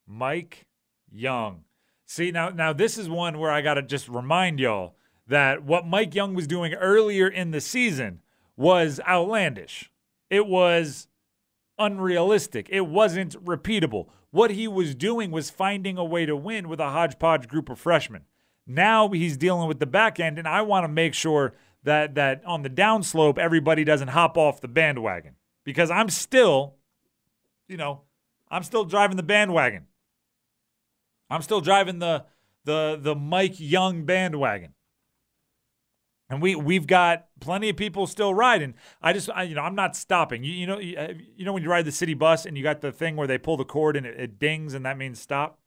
Mike 0.07 0.65
Young. 1.11 1.63
See 2.07 2.31
now 2.31 2.49
now 2.49 2.73
this 2.73 2.97
is 2.97 3.07
one 3.07 3.37
where 3.37 3.51
I 3.51 3.61
got 3.61 3.75
to 3.75 3.83
just 3.83 4.09
remind 4.09 4.59
y'all 4.59 4.95
that 5.27 5.63
what 5.63 5.85
Mike 5.85 6.15
Young 6.15 6.33
was 6.33 6.47
doing 6.47 6.73
earlier 6.73 7.27
in 7.27 7.51
the 7.51 7.61
season 7.61 8.21
was 8.57 8.99
outlandish. 9.07 9.91
It 10.29 10.47
was 10.47 11.07
unrealistic. 11.77 12.67
It 12.69 12.87
wasn't 12.87 13.43
repeatable. 13.45 14.07
What 14.31 14.51
he 14.51 14.67
was 14.67 14.95
doing 14.95 15.29
was 15.29 15.49
finding 15.49 15.97
a 15.97 16.05
way 16.05 16.25
to 16.25 16.35
win 16.35 16.69
with 16.69 16.79
a 16.79 16.89
hodgepodge 16.89 17.47
group 17.47 17.69
of 17.69 17.79
freshmen. 17.79 18.23
Now 18.65 19.09
he's 19.09 19.37
dealing 19.37 19.67
with 19.67 19.79
the 19.79 19.85
back 19.85 20.19
end 20.19 20.39
and 20.39 20.47
I 20.47 20.61
want 20.61 20.85
to 20.85 20.87
make 20.87 21.13
sure 21.13 21.53
that 21.83 22.15
that 22.15 22.43
on 22.45 22.61
the 22.61 22.69
downslope 22.69 23.37
everybody 23.37 23.83
doesn't 23.83 24.09
hop 24.09 24.37
off 24.37 24.61
the 24.61 24.67
bandwagon 24.67 25.35
because 25.65 25.91
I'm 25.91 26.09
still 26.09 26.75
you 27.67 27.77
know, 27.77 28.01
I'm 28.49 28.63
still 28.63 28.83
driving 28.83 29.15
the 29.15 29.23
bandwagon. 29.23 29.87
I'm 31.29 31.41
still 31.41 31.61
driving 31.61 31.99
the 31.99 32.25
the 32.65 32.99
the 33.01 33.15
Mike 33.15 33.59
Young 33.59 34.05
bandwagon. 34.05 34.73
And 36.31 36.41
we 36.41 36.55
we've 36.55 36.87
got 36.87 37.25
plenty 37.41 37.67
of 37.67 37.75
people 37.75 38.07
still 38.07 38.33
riding. 38.33 38.73
I 39.01 39.11
just 39.11 39.29
I, 39.29 39.43
you 39.43 39.53
know 39.53 39.63
I'm 39.63 39.75
not 39.75 39.97
stopping. 39.97 40.45
You 40.45 40.53
you 40.53 40.65
know 40.65 40.79
you, 40.79 40.97
uh, 40.97 41.13
you, 41.35 41.43
know 41.43 41.51
when 41.51 41.61
you 41.61 41.69
ride 41.69 41.83
the 41.83 41.91
city 41.91 42.13
bus 42.13 42.45
and 42.45 42.57
you 42.57 42.63
got 42.63 42.79
the 42.79 42.93
thing 42.93 43.17
where 43.17 43.27
they 43.27 43.37
pull 43.37 43.57
the 43.57 43.65
cord 43.65 43.97
and 43.97 44.05
it, 44.05 44.17
it 44.17 44.39
dings 44.39 44.73
and 44.73 44.85
that 44.85 44.97
means 44.97 45.19
stop. 45.19 45.59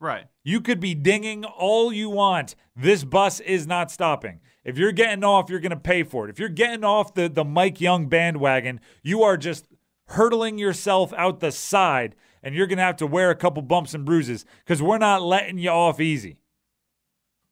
Right. 0.00 0.26
You 0.42 0.60
could 0.60 0.80
be 0.80 0.96
dinging 0.96 1.44
all 1.44 1.92
you 1.92 2.10
want. 2.10 2.56
This 2.74 3.04
bus 3.04 3.38
is 3.38 3.68
not 3.68 3.92
stopping. 3.92 4.40
If 4.64 4.76
you're 4.76 4.90
getting 4.90 5.22
off, 5.22 5.48
you're 5.48 5.60
going 5.60 5.70
to 5.70 5.76
pay 5.76 6.02
for 6.02 6.26
it. 6.26 6.30
If 6.30 6.40
you're 6.40 6.48
getting 6.48 6.82
off 6.82 7.14
the 7.14 7.28
the 7.28 7.44
Mike 7.44 7.80
Young 7.80 8.08
bandwagon, 8.08 8.80
you 9.04 9.22
are 9.22 9.36
just 9.36 9.68
hurtling 10.08 10.58
yourself 10.58 11.12
out 11.12 11.38
the 11.38 11.52
side 11.52 12.16
and 12.42 12.56
you're 12.56 12.66
going 12.66 12.78
to 12.78 12.84
have 12.84 12.96
to 12.96 13.06
wear 13.06 13.30
a 13.30 13.36
couple 13.36 13.62
bumps 13.62 13.94
and 13.94 14.04
bruises 14.04 14.44
because 14.64 14.82
we're 14.82 14.98
not 14.98 15.22
letting 15.22 15.58
you 15.58 15.70
off 15.70 16.00
easy. 16.00 16.40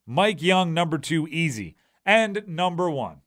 Mike 0.05 0.43
Young, 0.43 0.75
number 0.75 0.99
two, 0.99 1.29
easy. 1.29 1.77
And 2.07 2.45
number 2.47 2.89
one. 2.89 3.23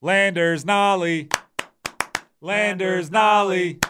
Landers 0.00 0.64
Nolley. 0.64 1.30
Landers 2.40 3.10
Nolley. 3.10 3.84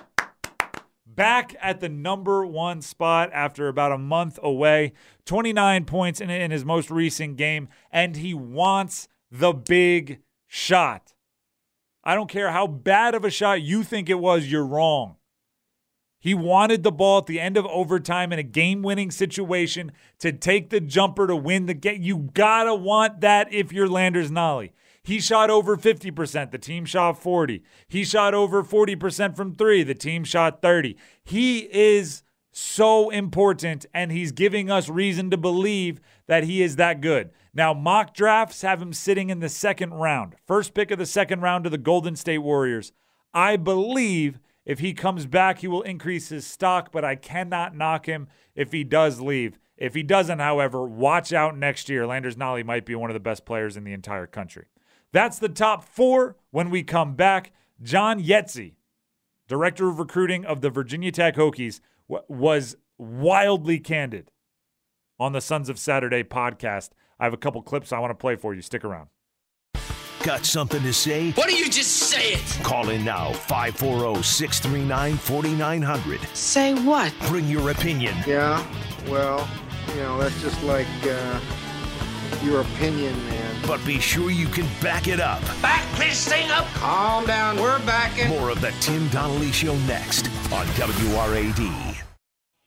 Back 1.06 1.54
at 1.62 1.80
the 1.80 1.88
number 1.88 2.44
one 2.44 2.82
spot 2.82 3.30
after 3.32 3.68
about 3.68 3.92
a 3.92 3.98
month 3.98 4.40
away. 4.42 4.92
29 5.26 5.84
points 5.84 6.20
in, 6.20 6.28
in 6.28 6.50
his 6.50 6.64
most 6.64 6.90
recent 6.90 7.36
game. 7.36 7.68
And 7.92 8.16
he 8.16 8.34
wants 8.34 9.06
the 9.30 9.52
big 9.52 10.20
shot. 10.48 11.14
I 12.02 12.14
don't 12.14 12.30
care 12.30 12.50
how 12.50 12.66
bad 12.66 13.14
of 13.14 13.24
a 13.24 13.30
shot 13.30 13.62
you 13.62 13.84
think 13.84 14.08
it 14.08 14.18
was, 14.18 14.50
you're 14.50 14.66
wrong. 14.66 15.16
He 16.26 16.34
wanted 16.34 16.82
the 16.82 16.90
ball 16.90 17.18
at 17.18 17.26
the 17.26 17.38
end 17.38 17.56
of 17.56 17.66
overtime 17.66 18.32
in 18.32 18.40
a 18.40 18.42
game 18.42 18.82
winning 18.82 19.12
situation 19.12 19.92
to 20.18 20.32
take 20.32 20.70
the 20.70 20.80
jumper 20.80 21.28
to 21.28 21.36
win 21.36 21.66
the 21.66 21.74
game. 21.74 22.02
You 22.02 22.30
gotta 22.34 22.74
want 22.74 23.20
that 23.20 23.52
if 23.52 23.72
you're 23.72 23.86
Landers 23.86 24.32
Nolley. 24.32 24.72
He 25.04 25.20
shot 25.20 25.50
over 25.50 25.76
50%. 25.76 26.50
The 26.50 26.58
team 26.58 26.84
shot 26.84 27.22
40. 27.22 27.62
He 27.86 28.02
shot 28.02 28.34
over 28.34 28.64
40% 28.64 29.36
from 29.36 29.54
three. 29.54 29.84
The 29.84 29.94
team 29.94 30.24
shot 30.24 30.60
30. 30.62 30.96
He 31.22 31.60
is 31.72 32.24
so 32.50 33.08
important, 33.10 33.86
and 33.94 34.10
he's 34.10 34.32
giving 34.32 34.68
us 34.68 34.88
reason 34.88 35.30
to 35.30 35.36
believe 35.36 36.00
that 36.26 36.42
he 36.42 36.60
is 36.60 36.74
that 36.74 37.00
good. 37.00 37.30
Now, 37.54 37.72
mock 37.72 38.14
drafts 38.14 38.62
have 38.62 38.82
him 38.82 38.92
sitting 38.92 39.30
in 39.30 39.38
the 39.38 39.48
second 39.48 39.94
round, 39.94 40.34
first 40.44 40.74
pick 40.74 40.90
of 40.90 40.98
the 40.98 41.06
second 41.06 41.42
round 41.42 41.62
to 41.62 41.70
the 41.70 41.78
Golden 41.78 42.16
State 42.16 42.38
Warriors. 42.38 42.90
I 43.32 43.56
believe 43.56 44.40
if 44.66 44.80
he 44.80 44.92
comes 44.92 45.24
back, 45.24 45.60
he 45.60 45.68
will 45.68 45.82
increase 45.82 46.28
his 46.28 46.46
stock, 46.46 46.92
but 46.92 47.04
I 47.04 47.14
cannot 47.14 47.74
knock 47.74 48.06
him 48.06 48.28
if 48.54 48.72
he 48.72 48.84
does 48.84 49.20
leave. 49.20 49.58
If 49.78 49.94
he 49.94 50.02
doesn't, 50.02 50.38
however, 50.38 50.84
watch 50.84 51.32
out 51.32 51.56
next 51.56 51.88
year. 51.88 52.06
Landers 52.06 52.36
Nolley 52.36 52.64
might 52.64 52.84
be 52.84 52.94
one 52.94 53.08
of 53.08 53.14
the 53.14 53.20
best 53.20 53.46
players 53.46 53.76
in 53.76 53.84
the 53.84 53.92
entire 53.92 54.26
country. 54.26 54.66
That's 55.12 55.38
the 55.38 55.48
top 55.48 55.84
four 55.84 56.36
when 56.50 56.68
we 56.68 56.82
come 56.82 57.14
back. 57.14 57.52
John 57.80 58.22
Iezzi, 58.22 58.74
director 59.48 59.88
of 59.88 59.98
recruiting 59.98 60.44
of 60.44 60.60
the 60.60 60.70
Virginia 60.70 61.12
Tech 61.12 61.36
Hokies, 61.36 61.80
was 62.08 62.76
wildly 62.98 63.78
candid 63.78 64.30
on 65.18 65.32
the 65.32 65.40
Sons 65.40 65.68
of 65.68 65.78
Saturday 65.78 66.22
podcast 66.22 66.90
I 67.18 67.24
have 67.24 67.32
a 67.32 67.38
couple 67.38 67.62
clips 67.62 67.92
I 67.92 67.98
want 67.98 68.10
to 68.10 68.14
play 68.14 68.36
for 68.36 68.54
you. 68.54 68.62
Stick 68.62 68.84
around. 68.84 69.08
Got 70.22 70.44
something 70.44 70.82
to 70.82 70.92
say? 70.92 71.30
Why 71.32 71.44
don't 71.46 71.58
you 71.58 71.70
just 71.70 71.92
say 71.92 72.32
it? 72.32 72.58
Call 72.64 72.90
in 72.90 73.04
now 73.04 73.32
540 73.32 74.22
639 74.22 75.16
4900. 75.16 76.20
Say 76.34 76.74
what? 76.84 77.12
Bring 77.28 77.46
your 77.46 77.70
opinion. 77.70 78.14
Yeah, 78.26 78.64
well, 79.08 79.48
you 79.90 80.02
know, 80.02 80.18
that's 80.18 80.40
just 80.42 80.60
like 80.64 80.86
uh, 81.04 81.40
your 82.42 82.62
opinion, 82.62 83.14
man. 83.26 83.54
But 83.66 83.84
be 83.86 84.00
sure 84.00 84.30
you 84.30 84.48
can 84.48 84.66
back 84.82 85.06
it 85.06 85.20
up. 85.20 85.40
Back 85.62 85.84
this 85.96 86.26
thing 86.28 86.50
up. 86.50 86.66
Calm 86.74 87.26
down, 87.26 87.56
we're 87.56 87.78
backing. 87.86 88.28
More 88.28 88.50
of 88.50 88.60
the 88.60 88.72
Tim 88.80 89.08
Donnelly 89.08 89.52
Show 89.52 89.76
next 89.80 90.26
on 90.52 90.66
WRAD. 90.66 91.96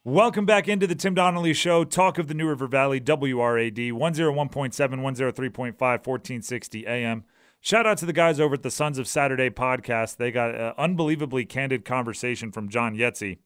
Welcome 0.06 0.46
back 0.46 0.70
into 0.70 0.88
the 0.88 0.96
Tim 0.96 1.14
Donnelly 1.14 1.54
Show. 1.54 1.84
Talk 1.84 2.18
of 2.18 2.30
the 2.30 2.34
New 2.34 2.48
River 2.48 2.68
Valley, 2.68 3.02
WRAD, 3.02 3.92
101.7, 3.92 4.72
103.5, 4.72 5.74
1460 5.78 6.88
AM. 6.88 7.26
Shout 7.62 7.86
out 7.86 7.98
to 7.98 8.06
the 8.06 8.14
guys 8.14 8.40
over 8.40 8.54
at 8.54 8.64
the 8.64 8.72
Sons 8.72 8.98
of 8.98 9.08
Saturday 9.08 9.50
podcast. 9.50 10.18
They 10.18 10.32
got 10.32 10.56
an 10.56 10.74
unbelievably 10.78 11.46
candid 11.46 11.84
conversation 11.84 12.52
from 12.52 12.70
John 12.70 12.96
Iezzi, 12.96 13.40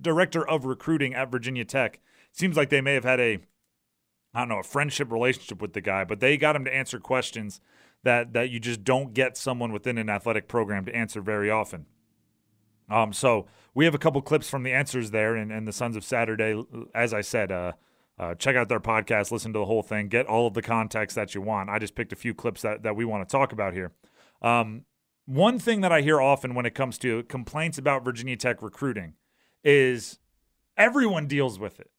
director 0.00 0.46
of 0.46 0.64
recruiting 0.64 1.14
at 1.14 1.32
Virginia 1.32 1.64
Tech. 1.64 2.00
Seems 2.30 2.56
like 2.56 2.70
they 2.70 2.80
may 2.80 2.94
have 2.94 3.04
had 3.04 3.18
a, 3.18 3.40
I 4.32 4.40
don't 4.40 4.48
know, 4.48 4.60
a 4.60 4.64
friendship 4.64 5.10
relationship 5.10 5.60
with 5.60 5.72
the 5.72 5.80
guy, 5.80 6.04
but 6.04 6.20
they 6.20 6.36
got 6.36 6.54
him 6.54 6.64
to 6.64 6.74
answer 6.74 7.00
questions 7.00 7.60
that 8.04 8.34
that 8.34 8.50
you 8.50 8.60
just 8.60 8.84
don't 8.84 9.14
get 9.14 9.36
someone 9.36 9.72
within 9.72 9.98
an 9.98 10.08
athletic 10.10 10.46
program 10.46 10.84
to 10.84 10.94
answer 10.94 11.20
very 11.20 11.50
often. 11.50 11.86
Um, 12.88 13.12
so 13.12 13.46
we 13.74 13.84
have 13.84 13.94
a 13.94 13.98
couple 13.98 14.20
clips 14.22 14.48
from 14.48 14.62
the 14.62 14.72
answers 14.72 15.10
there 15.10 15.34
and, 15.34 15.50
and 15.50 15.66
the 15.66 15.72
Sons 15.72 15.96
of 15.96 16.04
Saturday. 16.04 16.62
As 16.94 17.12
I 17.12 17.22
said, 17.22 17.50
uh, 17.50 17.72
uh, 18.18 18.34
check 18.34 18.56
out 18.56 18.68
their 18.68 18.80
podcast, 18.80 19.30
listen 19.30 19.52
to 19.52 19.58
the 19.58 19.64
whole 19.64 19.82
thing, 19.82 20.08
get 20.08 20.26
all 20.26 20.46
of 20.46 20.54
the 20.54 20.62
context 20.62 21.16
that 21.16 21.34
you 21.34 21.42
want. 21.42 21.70
I 21.70 21.78
just 21.78 21.94
picked 21.94 22.12
a 22.12 22.16
few 22.16 22.34
clips 22.34 22.62
that, 22.62 22.82
that 22.82 22.94
we 22.96 23.04
want 23.04 23.28
to 23.28 23.32
talk 23.32 23.52
about 23.52 23.72
here. 23.72 23.92
Um, 24.40 24.84
one 25.26 25.58
thing 25.58 25.80
that 25.80 25.92
I 25.92 26.02
hear 26.02 26.20
often 26.20 26.54
when 26.54 26.66
it 26.66 26.74
comes 26.74 26.98
to 26.98 27.22
complaints 27.24 27.78
about 27.78 28.04
Virginia 28.04 28.36
Tech 28.36 28.62
recruiting 28.62 29.14
is 29.64 30.18
everyone 30.76 31.26
deals 31.26 31.58
with 31.58 31.80
it. 31.80 31.90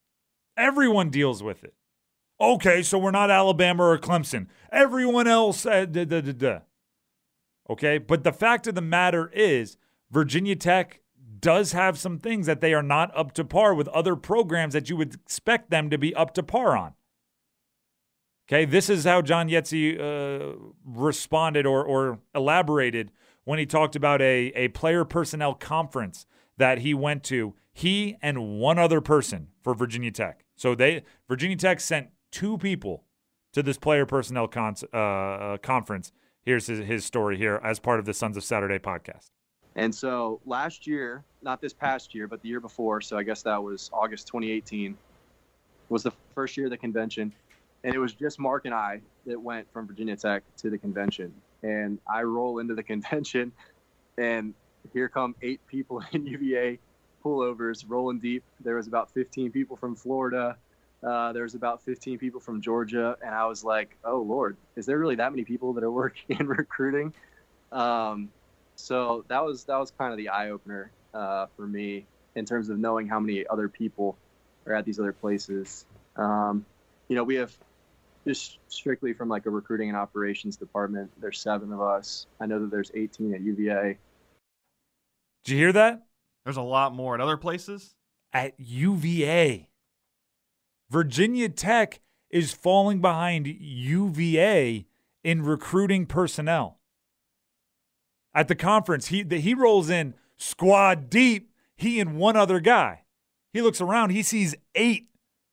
Everyone 0.55 1.09
deals 1.09 1.43
with 1.43 1.63
it. 1.63 1.73
Okay, 2.39 2.83
so 2.83 2.97
we're 2.97 3.11
not 3.11 3.31
Alabama 3.31 3.83
or 3.83 3.97
Clemson. 3.97 4.47
Everyone 4.71 5.27
else, 5.27 5.65
uh, 5.65 5.85
da, 5.85 6.05
da, 6.05 6.21
da, 6.21 6.59
okay. 7.69 7.97
But 7.97 8.23
the 8.23 8.33
fact 8.33 8.67
of 8.67 8.75
the 8.75 8.81
matter 8.81 9.31
is, 9.33 9.77
Virginia 10.11 10.55
Tech 10.55 10.99
does 11.45 11.73
have 11.73 11.99
some 11.99 12.17
things 12.17 12.47
that 12.47 12.59
they 12.59 12.73
are 12.73 12.81
not 12.81 13.15
up 13.15 13.31
to 13.31 13.45
par 13.45 13.75
with 13.75 13.87
other 13.89 14.15
programs 14.15 14.73
that 14.73 14.89
you 14.89 14.97
would 14.97 15.13
expect 15.13 15.69
them 15.69 15.91
to 15.91 15.97
be 15.97 16.11
up 16.15 16.33
to 16.33 16.41
par 16.41 16.75
on. 16.75 16.95
Okay, 18.49 18.65
this 18.65 18.89
is 18.89 19.03
how 19.03 19.21
John 19.21 19.47
Iezzi 19.47 19.99
uh, 19.99 20.55
responded 20.83 21.67
or, 21.67 21.83
or 21.85 22.17
elaborated 22.33 23.11
when 23.43 23.59
he 23.59 23.67
talked 23.67 23.95
about 23.95 24.23
a, 24.23 24.51
a 24.55 24.69
player 24.69 25.05
personnel 25.05 25.53
conference 25.53 26.25
that 26.57 26.79
he 26.79 26.95
went 26.95 27.23
to, 27.25 27.53
he 27.71 28.17
and 28.23 28.59
one 28.59 28.79
other 28.79 28.99
person 28.99 29.49
for 29.63 29.75
Virginia 29.75 30.09
Tech. 30.09 30.45
So 30.55 30.73
they 30.73 31.03
Virginia 31.27 31.57
Tech 31.57 31.79
sent 31.79 32.07
two 32.31 32.57
people 32.57 33.03
to 33.53 33.61
this 33.61 33.77
player 33.77 34.07
personnel 34.07 34.47
con- 34.47 34.75
uh, 34.91 34.97
uh, 34.97 35.57
conference. 35.57 36.11
Here's 36.41 36.65
his, 36.65 36.87
his 36.87 37.05
story 37.05 37.37
here 37.37 37.61
as 37.63 37.79
part 37.79 37.99
of 37.99 38.05
the 38.05 38.15
Sons 38.15 38.35
of 38.35 38.43
Saturday 38.43 38.79
podcast. 38.79 39.29
And 39.75 39.93
so 39.93 40.39
last 40.45 40.87
year, 40.87 41.23
not 41.41 41.61
this 41.61 41.73
past 41.73 42.15
year, 42.15 42.27
but 42.27 42.41
the 42.41 42.47
year 42.47 42.61
before, 42.61 43.01
so 43.01 43.17
I 43.17 43.23
guess 43.23 43.43
that 43.43 43.61
was 43.61 43.89
August 43.91 44.27
2018, 44.27 44.97
was 45.89 46.03
the 46.03 46.11
first 46.33 46.55
year 46.57 46.67
of 46.67 46.71
the 46.71 46.77
convention. 46.77 47.33
And 47.83 47.93
it 47.93 47.99
was 47.99 48.13
just 48.13 48.39
Mark 48.39 48.65
and 48.65 48.73
I 48.73 49.01
that 49.25 49.39
went 49.39 49.71
from 49.71 49.85
Virginia 49.85 50.15
Tech 50.15 50.43
to 50.57 50.69
the 50.69 50.77
convention. 50.77 51.33
And 51.61 51.99
I 52.07 52.23
roll 52.23 52.59
into 52.59 52.73
the 52.73 52.83
convention, 52.93 53.51
and 54.17 54.53
here 54.93 55.09
come 55.09 55.35
eight 55.41 55.59
people 55.67 56.01
in 56.13 56.25
UVA 56.35 56.79
pullovers 57.23 57.83
rolling 57.87 58.19
deep. 58.19 58.43
There 58.61 58.75
was 58.75 58.87
about 58.87 59.11
15 59.11 59.51
people 59.51 59.75
from 59.75 59.95
Florida, 59.95 60.55
Uh, 61.03 61.33
there 61.33 61.43
was 61.43 61.53
about 61.53 61.83
15 61.83 62.17
people 62.17 62.39
from 62.39 62.61
Georgia, 62.61 63.15
and 63.21 63.35
I 63.35 63.45
was 63.45 63.63
like, 63.63 63.95
"Oh 64.03 64.21
Lord, 64.21 64.57
is 64.75 64.85
there 64.87 64.97
really 64.97 65.15
that 65.15 65.31
many 65.31 65.43
people 65.43 65.73
that 65.73 65.83
are 65.83 65.91
working 65.91 66.37
in 66.39 66.47
recruiting?" 66.47 67.13
Um, 67.71 68.29
so 68.75 69.25
that 69.27 69.43
was 69.43 69.63
that 69.65 69.77
was 69.77 69.91
kind 69.91 70.11
of 70.11 70.17
the 70.17 70.29
eye 70.29 70.49
opener 70.49 70.91
uh, 71.13 71.47
for 71.55 71.65
me 71.67 72.05
in 72.35 72.45
terms 72.45 72.69
of 72.69 72.77
knowing 72.77 73.07
how 73.07 73.19
many 73.19 73.45
other 73.47 73.69
people 73.69 74.17
are 74.65 74.73
at 74.73 74.85
these 74.85 74.99
other 74.99 75.13
places. 75.13 75.85
Um, 76.15 76.65
you 77.07 77.15
know, 77.15 77.23
we 77.23 77.35
have 77.35 77.55
just 78.27 78.57
strictly 78.67 79.13
from 79.13 79.29
like 79.29 79.45
a 79.45 79.49
recruiting 79.49 79.89
and 79.89 79.97
operations 79.97 80.57
department. 80.57 81.11
There's 81.19 81.39
seven 81.39 81.71
of 81.71 81.81
us. 81.81 82.27
I 82.39 82.45
know 82.45 82.59
that 82.59 82.71
there's 82.71 82.91
18 82.93 83.33
at 83.33 83.41
UVA. 83.41 83.97
Did 85.43 85.51
you 85.51 85.57
hear 85.57 85.73
that? 85.73 86.05
There's 86.43 86.57
a 86.57 86.61
lot 86.61 86.93
more 86.93 87.15
at 87.15 87.21
other 87.21 87.37
places. 87.37 87.95
At 88.33 88.53
UVA. 88.57 89.69
Virginia 90.89 91.49
Tech 91.49 92.01
is 92.29 92.51
falling 92.51 92.99
behind 92.99 93.47
UVA 93.47 94.85
in 95.23 95.43
recruiting 95.43 96.05
personnel. 96.05 96.79
At 98.35 98.49
the 98.49 98.55
conference, 98.55 99.07
he 99.07 99.23
he 99.23 99.53
rolls 99.53 99.89
in 99.89 100.13
squad 100.37 101.09
deep, 101.09 101.51
he 101.77 102.01
and 102.01 102.17
one 102.17 102.35
other 102.35 102.59
guy. 102.59 103.03
He 103.53 103.61
looks 103.61 103.79
around, 103.79 104.09
he 104.09 104.21
sees 104.21 104.53
8 104.75 105.07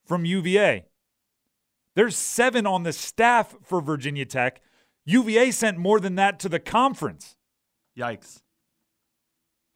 from 0.05 0.25
UVA. 0.25 0.87
There's 1.95 2.17
7 2.17 2.67
on 2.67 2.83
the 2.83 2.93
staff 2.93 3.55
for 3.63 3.81
Virginia 3.81 4.25
Tech. 4.25 4.61
UVA 5.05 5.53
sent 5.53 5.79
more 5.79 6.01
than 6.01 6.17
that 6.17 6.41
to 6.41 6.49
the 6.49 6.59
conference. 6.59 7.37
Yikes. 7.97 8.43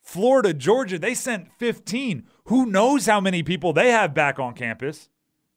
Florida, 0.02 0.52
Georgia, 0.52 0.98
they 0.98 1.14
sent 1.14 1.52
15. 1.52 2.26
Who 2.46 2.66
knows 2.66 3.06
how 3.06 3.20
many 3.20 3.44
people 3.44 3.72
they 3.72 3.90
have 3.90 4.14
back 4.14 4.40
on 4.40 4.54
campus? 4.54 5.08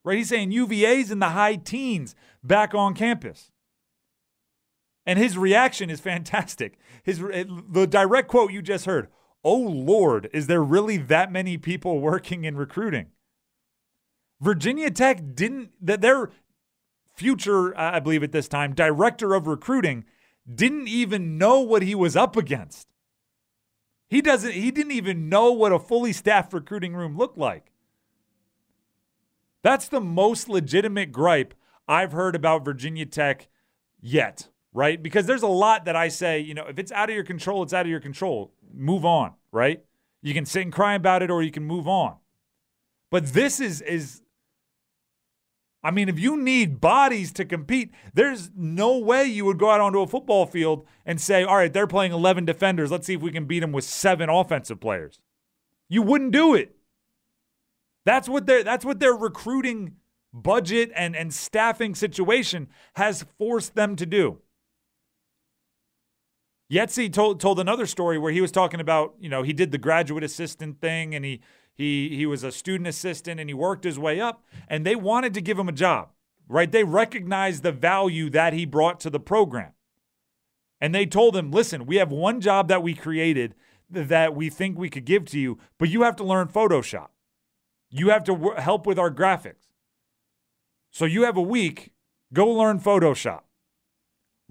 Right? 0.04 0.18
He's 0.18 0.30
saying 0.30 0.52
UVA's 0.52 1.12
in 1.12 1.20
the 1.20 1.30
high 1.30 1.56
teens 1.56 2.14
back 2.44 2.76
on 2.76 2.94
campus. 2.94 3.52
And 5.10 5.18
his 5.18 5.40
reaction 5.40 5.90
is 5.90 6.00
fantastic. 6.00 6.78
His 7.04 7.20
uh, 7.20 7.44
the 7.68 7.88
direct 7.88 8.28
quote 8.28 8.52
you 8.52 8.62
just 8.62 8.86
heard, 8.86 9.08
"Oh 9.44 9.58
lord, 9.58 10.30
is 10.34 10.46
there 10.46 10.62
really 10.62 10.98
that 10.98 11.32
many 11.32 11.58
people 11.58 12.00
working 12.00 12.44
in 12.44 12.56
recruiting?" 12.56 13.08
Virginia 14.40 14.92
Tech 14.92 15.34
didn't 15.34 15.72
that 15.82 16.02
their 16.02 16.30
future, 17.16 17.76
I 17.76 18.00
believe 18.00 18.22
at 18.22 18.34
this 18.34 18.48
time, 18.48 18.76
director 18.76 19.34
of 19.34 19.48
recruiting 19.48 20.06
didn't 20.48 20.88
even 20.88 21.40
know 21.40 21.60
what 21.60 21.82
he 21.82 21.96
was 21.96 22.16
up 22.16 22.38
against. 22.38 22.88
He 24.10 24.22
doesn't 24.22 24.52
he 24.52 24.70
didn't 24.70 24.92
even 24.92 25.28
know 25.28 25.52
what 25.52 25.72
a 25.72 25.80
fully 25.80 26.14
staffed 26.14 26.54
recruiting 26.54 26.94
room 26.94 27.18
looked 27.18 27.40
like. 27.40 27.72
That's 29.64 29.88
the 29.88 30.02
most 30.02 30.48
legitimate 30.50 31.12
gripe 31.12 31.56
I've 31.88 32.12
heard 32.12 32.36
about 32.36 32.64
Virginia 32.64 33.08
Tech 33.08 33.48
yet, 34.00 34.50
right? 34.74 35.02
Because 35.02 35.26
there's 35.26 35.44
a 35.44 35.48
lot 35.48 35.86
that 35.86 35.96
I 35.96 36.08
say, 36.08 36.40
you 36.40 36.54
know, 36.54 36.66
if 36.68 36.80
it's 36.80 36.92
out 36.92 37.10
of 37.10 37.16
your 37.16 37.24
control, 37.24 37.64
it's 37.64 37.74
out 37.74 37.86
of 37.86 37.90
your 37.90 38.00
control. 38.00 38.54
Move 38.74 39.06
on, 39.06 39.34
right? 39.52 39.84
You 40.22 40.34
can 40.34 40.46
sit 40.46 40.64
and 40.64 40.74
cry 40.74 40.96
about 40.96 41.24
it 41.24 41.32
or 41.32 41.42
you 41.42 41.52
can 41.52 41.64
move 41.64 41.88
on. 41.88 42.16
But 43.10 43.28
this 43.28 43.60
is 43.60 43.82
is 43.82 44.22
I 45.82 45.92
mean, 45.92 46.10
if 46.10 46.20
you 46.20 46.36
need 46.36 46.82
bodies 46.82 47.32
to 47.34 47.46
compete, 47.46 47.92
there's 48.14 48.52
no 48.54 48.98
way 48.98 49.24
you 49.24 49.46
would 49.46 49.58
go 49.58 49.70
out 49.70 49.80
onto 49.80 50.02
a 50.02 50.08
football 50.08 50.46
field 50.46 50.86
and 51.06 51.22
say, 51.22 51.44
all 51.44 51.56
right, 51.56 51.72
they're 51.72 51.88
playing 51.88 52.12
11 52.12 52.44
defenders. 52.44 52.92
Let's 52.92 53.08
see 53.08 53.14
if 53.14 53.22
we 53.22 53.32
can 53.32 53.46
beat 53.46 53.62
them 53.62 53.72
with 53.72 53.86
seven 53.86 54.30
offensive 54.30 54.82
players. 54.82 55.22
You 55.88 56.02
wouldn't 56.02 56.32
do 56.32 56.54
it. 56.54 56.76
That's 58.06 58.28
what 58.28 58.46
their 58.46 58.64
that's 58.64 58.86
what 58.86 59.00
their 59.00 59.14
recruiting 59.14 59.96
budget 60.34 60.92
and, 60.96 61.16
and 61.16 61.34
staffing 61.34 61.96
situation 61.96 62.68
has 62.96 63.26
forced 63.38 63.76
them 63.76 63.96
to 63.96 64.06
do. 64.06 64.40
Iezzi 66.72 67.12
told 67.12 67.40
told 67.40 67.60
another 67.60 67.88
story 67.88 68.18
where 68.18 68.32
he 68.32 68.42
was 68.42 68.52
talking 68.52 68.80
about, 68.80 69.16
you 69.20 69.30
know, 69.30 69.42
he 69.42 69.54
did 69.54 69.72
the 69.72 69.78
graduate 69.78 70.24
assistant 70.24 70.80
thing 70.80 71.16
and 71.16 71.26
he 71.26 71.42
he 71.74 72.16
he 72.16 72.26
was 72.26 72.44
a 72.44 72.52
student 72.52 72.88
assistant 72.88 73.40
and 73.40 73.50
he 73.50 73.54
worked 73.56 73.84
his 73.84 73.98
way 73.98 74.20
up 74.20 74.44
and 74.68 74.86
they 74.86 74.96
wanted 74.96 75.34
to 75.34 75.42
give 75.42 75.58
him 75.58 75.70
a 75.70 75.74
job. 75.74 76.10
Right? 76.48 76.72
They 76.72 76.84
recognized 76.84 77.64
the 77.64 77.72
value 77.72 78.30
that 78.32 78.54
he 78.54 78.66
brought 78.66 79.00
to 79.02 79.10
the 79.10 79.20
program. 79.20 79.74
And 80.82 80.96
they 80.96 81.06
told 81.06 81.36
him, 81.36 81.52
"Listen, 81.52 81.86
we 81.86 81.98
have 81.98 82.12
one 82.12 82.40
job 82.40 82.68
that 82.70 82.84
we 82.84 82.94
created 82.94 83.56
that 83.90 84.36
we 84.36 84.50
think 84.50 84.78
we 84.78 84.90
could 84.90 85.06
give 85.06 85.26
to 85.26 85.40
you, 85.40 85.58
but 85.78 85.90
you 85.90 86.04
have 86.04 86.16
to 86.18 86.24
learn 86.24 86.48
Photoshop. 86.48 87.10
You 87.90 88.10
have 88.10 88.24
to 88.26 88.34
w- 88.34 88.56
help 88.56 88.86
with 88.86 89.00
our 89.00 89.12
graphics. 89.12 89.68
So 90.92 91.06
you 91.06 91.24
have 91.24 91.38
a 91.38 91.42
week, 91.42 91.92
go 92.32 92.48
learn 92.48 92.80
Photoshop." 92.80 93.42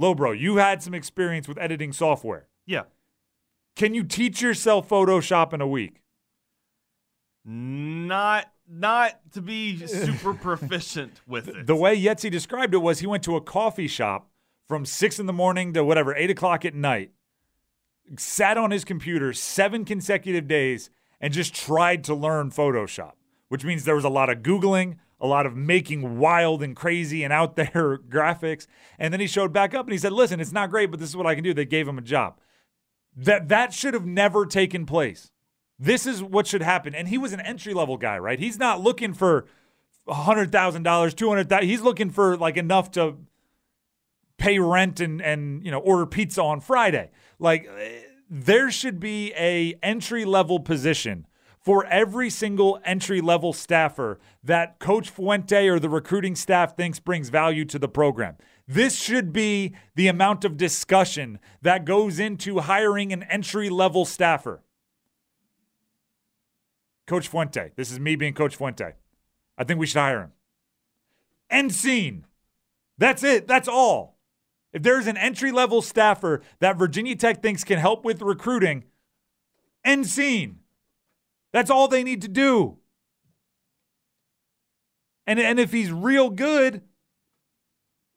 Lobro, 0.00 0.38
you 0.38 0.56
had 0.56 0.82
some 0.82 0.94
experience 0.94 1.48
with 1.48 1.58
editing 1.58 1.92
software. 1.92 2.48
Yeah. 2.66 2.84
Can 3.74 3.94
you 3.94 4.04
teach 4.04 4.42
yourself 4.42 4.88
Photoshop 4.88 5.52
in 5.52 5.61
a 5.61 5.66
week? 5.66 6.02
Not 7.44 8.52
not 8.68 9.18
to 9.32 9.40
be 9.40 9.87
super 9.87 10.34
proficient 10.42 11.20
with 11.26 11.48
it. 11.48 11.66
The 11.66 11.76
way 11.76 11.98
Iezzi 11.98 12.30
described 12.30 12.74
it 12.74 12.78
was 12.78 12.98
he 12.98 13.06
went 13.06 13.22
to 13.24 13.37
a 13.37 13.40
coffee 13.40 13.88
shop 13.88 14.30
from 14.66 14.84
six 14.84 15.18
in 15.18 15.26
the 15.26 15.32
morning 15.32 15.72
to 15.72 15.82
whatever, 15.82 16.14
eight 16.14 16.30
o'clock 16.30 16.64
at 16.66 16.74
night, 16.74 17.12
sat 18.18 18.58
on 18.58 18.70
his 18.70 18.84
computer 18.84 19.32
seven 19.32 19.84
consecutive 19.84 20.46
days, 20.46 20.90
and 21.20 21.32
just 21.32 21.54
tried 21.54 22.04
to 22.04 22.14
learn 22.14 22.50
Photoshop, 22.50 23.12
which 23.48 23.64
means 23.64 23.84
there 23.84 23.94
was 23.94 24.04
a 24.04 24.11
lot 24.11 24.28
of 24.28 24.38
Googling, 24.38 24.96
a 25.20 25.26
lot 25.26 25.46
of 25.46 25.57
making 25.57 26.18
wild 26.18 26.62
and 26.62 26.76
crazy 26.76 27.24
and 27.24 27.33
out 27.33 27.57
there 27.57 27.98
graphics. 28.09 28.66
And 28.98 29.12
then 29.12 29.20
he 29.20 29.26
showed 29.26 29.52
back 29.52 29.74
up 29.74 29.87
and 29.87 29.92
he 29.92 29.98
said, 29.98 30.12
Listen, 30.12 30.40
it's 30.40 30.52
not 30.52 30.70
great, 30.70 30.90
but 30.90 31.00
this 31.00 31.09
is 31.09 31.16
what 31.16 31.26
I 31.26 31.35
can 31.35 31.44
do. 31.44 31.54
They 31.54 31.64
gave 31.64 31.88
him 31.88 31.98
a 31.98 32.02
job. 32.02 32.38
That 33.16 33.48
that 33.48 33.72
should 33.72 33.94
have 33.94 34.07
never 34.07 34.46
taken 34.46 34.87
place. 34.87 35.31
This 35.78 36.07
is 36.07 36.22
what 36.22 36.46
should 36.46 36.62
happen. 36.62 36.94
And 36.94 37.09
he 37.09 37.18
was 37.18 37.33
an 37.33 37.40
entry 37.40 37.74
level 37.74 37.96
guy, 37.96 38.18
right? 38.18 38.38
He's 38.38 38.59
not 38.59 38.81
looking 38.81 39.14
for 39.14 39.46
hundred 40.09 40.52
thousand 40.52 40.85
dollars, 40.85 41.14
two 41.14 41.28
hundred 41.28 41.48
thousand. 41.48 41.68
He's 41.68 41.83
looking 41.83 42.11
for 42.11 42.37
like 42.37 42.57
enough 42.57 42.90
to 42.92 43.16
pay 44.38 44.59
rent 44.59 45.00
and 45.00 45.20
and 45.20 45.64
you 45.64 45.70
know 45.70 45.81
order 45.81 46.07
pizza 46.07 46.42
on 46.42 46.61
Friday. 46.61 47.11
Like 47.38 47.68
eh, 47.78 48.02
there 48.31 48.70
should 48.70 49.00
be 49.00 49.33
a 49.35 49.78
entry 49.83 50.24
level 50.24 50.61
position 50.61 51.26
for 51.68 51.85
every 51.88 52.31
single 52.31 52.81
entry 52.83 53.20
level 53.20 53.52
staffer 53.52 54.18
that 54.42 54.78
Coach 54.78 55.11
Fuente 55.11 55.68
or 55.68 55.78
the 55.78 55.90
recruiting 55.90 56.35
staff 56.35 56.74
thinks 56.74 56.98
brings 56.98 57.28
value 57.28 57.66
to 57.66 57.78
the 57.78 57.87
program. 57.87 58.38
This 58.66 58.98
should 58.98 59.35
be 59.35 59.74
the 59.94 60.09
amount 60.09 60.46
of 60.46 60.57
discussion 60.57 61.38
that 61.61 61.85
goes 61.85 62.18
into 62.18 62.61
hiring 62.61 63.12
an 63.12 63.22
entry 63.24 63.68
level 63.68 64.07
staffer. 64.07 64.62
Coach 67.07 67.28
Fuente. 67.28 67.72
This 67.76 67.92
is 67.92 68.00
me 68.00 68.16
being 68.16 68.33
Coach 68.33 68.57
Fuente. 68.57 68.94
I 69.59 69.64
think 69.64 69.78
we 69.78 69.85
should 69.85 69.98
hire 69.98 70.22
him. 70.22 70.33
End 71.50 71.74
scene. 71.74 72.24
That's 72.96 73.22
it. 73.22 73.46
That's 73.46 73.68
all. 73.68 74.16
If 74.72 74.83
there's 74.83 75.07
an 75.07 75.18
entry 75.18 75.52
level 75.52 75.83
staffer 75.83 76.40
that 76.61 76.78
Virginia 76.78 77.14
Tech 77.14 77.42
thinks 77.42 77.62
can 77.62 77.78
help 77.78 78.07
with 78.07 78.22
recruiting, 78.22 78.85
end 79.85 80.07
scene. 80.07 80.61
That's 81.52 81.70
all 81.70 81.88
they 81.88 82.04
need 82.04 82.22
to 82.22 82.28
do. 82.28 82.78
And, 85.26 85.38
and 85.38 85.58
if 85.61 85.72
he's 85.72 85.92
real 85.92 86.30
good, 86.30 86.82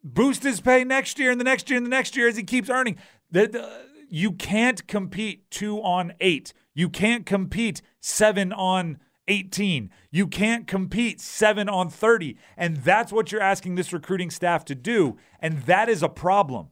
boost 0.04 0.44
his 0.44 0.62
pay 0.62 0.84
next 0.84 1.20
year 1.20 1.32
and 1.32 1.40
the 1.40 1.46
next 1.46 1.70
year 1.70 1.78
and 1.78 1.86
the 1.86 1.90
next 1.90 2.16
year 2.16 2.28
as 2.28 2.38
he 2.38 2.44
keeps 2.44 2.70
earning. 2.70 2.98
The, 3.30 3.48
the, 3.48 3.86
you 4.10 4.32
can't 4.32 4.88
compete 4.88 5.50
two 5.52 5.82
on 5.82 6.14
eight. 6.20 6.54
You 6.74 6.90
can't 6.90 7.26
compete 7.26 7.82
seven 8.00 8.54
on 8.54 9.00
18. 9.28 9.90
You 10.10 10.28
can't 10.28 10.68
compete 10.68 11.22
seven 11.22 11.70
on 11.70 11.90
30. 11.90 12.38
And 12.58 12.78
that's 12.78 13.12
what 13.12 13.32
you're 13.32 13.42
asking 13.42 13.76
this 13.76 13.94
recruiting 13.94 14.30
staff 14.30 14.66
to 14.66 14.76
do. 14.76 15.18
And 15.40 15.62
that 15.64 15.90
is 15.90 16.04
a 16.04 16.10
problem. 16.10 16.70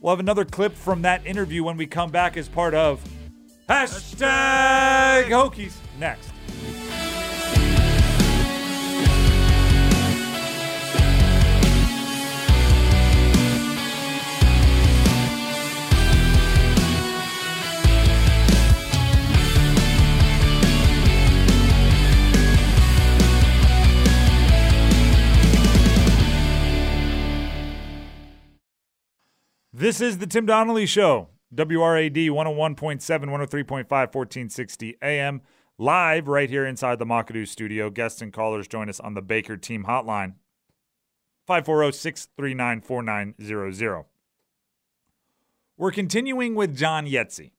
We'll 0.00 0.12
have 0.12 0.20
another 0.20 0.44
clip 0.44 0.74
from 0.74 1.02
that 1.02 1.24
interview 1.26 1.64
when 1.64 1.76
we 1.76 1.86
come 1.86 2.10
back 2.10 2.36
as 2.36 2.48
part 2.48 2.74
of 2.74 3.00
Hashtag 3.68 5.28
Hokies 5.30 5.72
next. 5.98 6.30
This 29.72 30.00
is 30.00 30.18
the 30.18 30.26
Tim 30.26 30.46
Donnelly 30.46 30.86
Show. 30.86 31.33
WRAD 31.52 32.28
101.7, 32.30 32.76
103.5, 32.76 33.90
1460 33.90 34.96
AM. 35.02 35.42
live 35.78 36.28
right 36.28 36.50
here 36.50 36.64
inside 36.66 36.98
the 36.98 37.04
Makadu 37.06 37.46
studio. 37.46 37.90
Guests 37.90 38.22
and 38.22 38.32
callers 38.32 38.68
join 38.68 38.88
us 38.88 39.00
on 39.00 39.14
the 39.14 39.22
Baker 39.22 39.56
Team 39.56 39.84
Hotline 39.84 40.34
540 41.46 41.96
639 41.96 42.80
4900. 42.80 44.04
We're 45.76 45.90
continuing 45.90 46.54
with 46.54 46.76
John 46.76 47.06
Iezzi, 47.06 47.50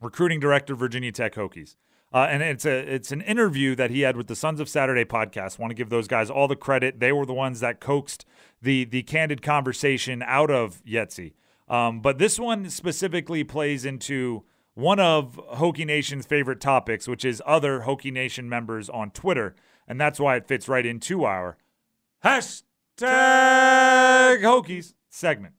recruiting 0.00 0.40
director, 0.40 0.74
Virginia 0.74 1.12
Tech 1.12 1.34
Hokies. 1.34 1.76
Uh, 2.12 2.26
and 2.28 2.42
it's 2.42 2.64
a 2.64 2.92
it's 2.92 3.12
an 3.12 3.20
interview 3.20 3.76
that 3.76 3.90
he 3.90 4.00
had 4.00 4.16
with 4.16 4.26
the 4.26 4.34
Sons 4.34 4.58
of 4.58 4.68
Saturday 4.68 5.04
podcast. 5.04 5.58
Want 5.60 5.70
to 5.70 5.74
give 5.74 5.90
those 5.90 6.08
guys 6.08 6.28
all 6.28 6.48
the 6.48 6.56
credit. 6.56 6.98
They 6.98 7.12
were 7.12 7.24
the 7.24 7.34
ones 7.34 7.60
that 7.60 7.78
coaxed 7.80 8.24
the 8.60 8.84
the 8.84 9.02
candid 9.04 9.42
conversation 9.42 10.22
out 10.26 10.50
of 10.50 10.82
Iezzi. 10.84 11.34
Um, 11.70 12.00
but 12.00 12.18
this 12.18 12.38
one 12.38 12.68
specifically 12.68 13.44
plays 13.44 13.84
into 13.84 14.42
one 14.74 14.98
of 14.98 15.40
Hokie 15.54 15.86
Nation's 15.86 16.26
favorite 16.26 16.60
topics, 16.60 17.06
which 17.06 17.24
is 17.24 17.40
other 17.46 17.82
Hokie 17.82 18.12
Nation 18.12 18.48
members 18.48 18.90
on 18.90 19.12
Twitter, 19.12 19.54
and 19.86 20.00
that's 20.00 20.18
why 20.18 20.36
it 20.36 20.48
fits 20.48 20.68
right 20.68 20.84
into 20.84 21.24
our 21.24 21.56
hashtag 22.24 22.62
Hokies 24.42 24.94
segment. 25.08 25.54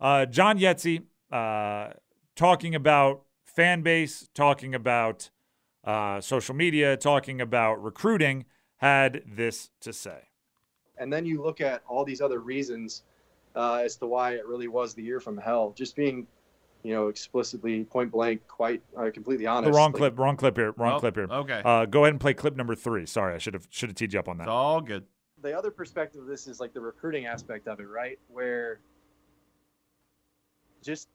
Uh, 0.00 0.24
John 0.24 0.58
Iezzi 0.58 1.04
uh, 1.30 1.90
talking 2.34 2.74
about 2.74 3.24
fan 3.44 3.82
base, 3.82 4.30
talking 4.32 4.74
about 4.74 5.28
uh, 5.84 6.22
social 6.22 6.54
media, 6.54 6.96
talking 6.96 7.38
about 7.40 7.82
recruiting, 7.82 8.46
had 8.76 9.22
this 9.26 9.68
to 9.80 9.92
say. 9.92 10.28
And 10.96 11.12
then 11.12 11.26
you 11.26 11.42
look 11.42 11.60
at 11.60 11.82
all 11.86 12.04
these 12.04 12.22
other 12.22 12.40
reasons 12.40 13.02
uh, 13.56 13.82
as 13.84 13.96
to 13.96 14.06
why 14.06 14.32
it 14.32 14.46
really 14.46 14.68
was 14.68 14.94
the 14.94 15.02
year 15.02 15.20
from 15.20 15.36
hell. 15.36 15.72
Just 15.76 15.96
being, 15.96 16.26
you 16.82 16.94
know, 16.94 17.08
explicitly 17.08 17.84
point 17.84 18.10
blank, 18.10 18.46
quite 18.48 18.82
uh, 18.96 19.10
completely 19.12 19.46
honest. 19.46 19.72
The 19.72 19.76
wrong 19.76 19.92
like, 19.92 19.98
clip, 19.98 20.18
wrong 20.18 20.36
clip 20.36 20.56
here, 20.56 20.72
wrong 20.76 20.94
Oh, 20.94 21.00
clip 21.00 21.16
here. 21.16 21.26
okay. 21.30 21.62
Uh, 21.64 21.84
go 21.86 22.04
ahead 22.04 22.14
and 22.14 22.20
play 22.20 22.34
clip 22.34 22.56
number 22.56 22.74
three. 22.74 23.06
Sorry, 23.06 23.34
I 23.34 23.38
should 23.38 23.54
have 23.54 23.66
should 23.70 23.90
have 23.90 23.96
teed 23.96 24.12
you 24.12 24.18
up 24.18 24.28
on 24.28 24.38
that. 24.38 24.44
It's 24.44 24.50
all 24.50 24.80
good. 24.80 25.04
The 25.42 25.56
other 25.56 25.70
perspective 25.70 26.20
of 26.20 26.26
this 26.26 26.46
is 26.46 26.60
like 26.60 26.74
the 26.74 26.80
recruiting 26.80 27.26
aspect 27.26 27.66
of 27.66 27.80
it, 27.80 27.88
right? 27.88 28.18
Where 28.28 28.80
just 30.82 31.08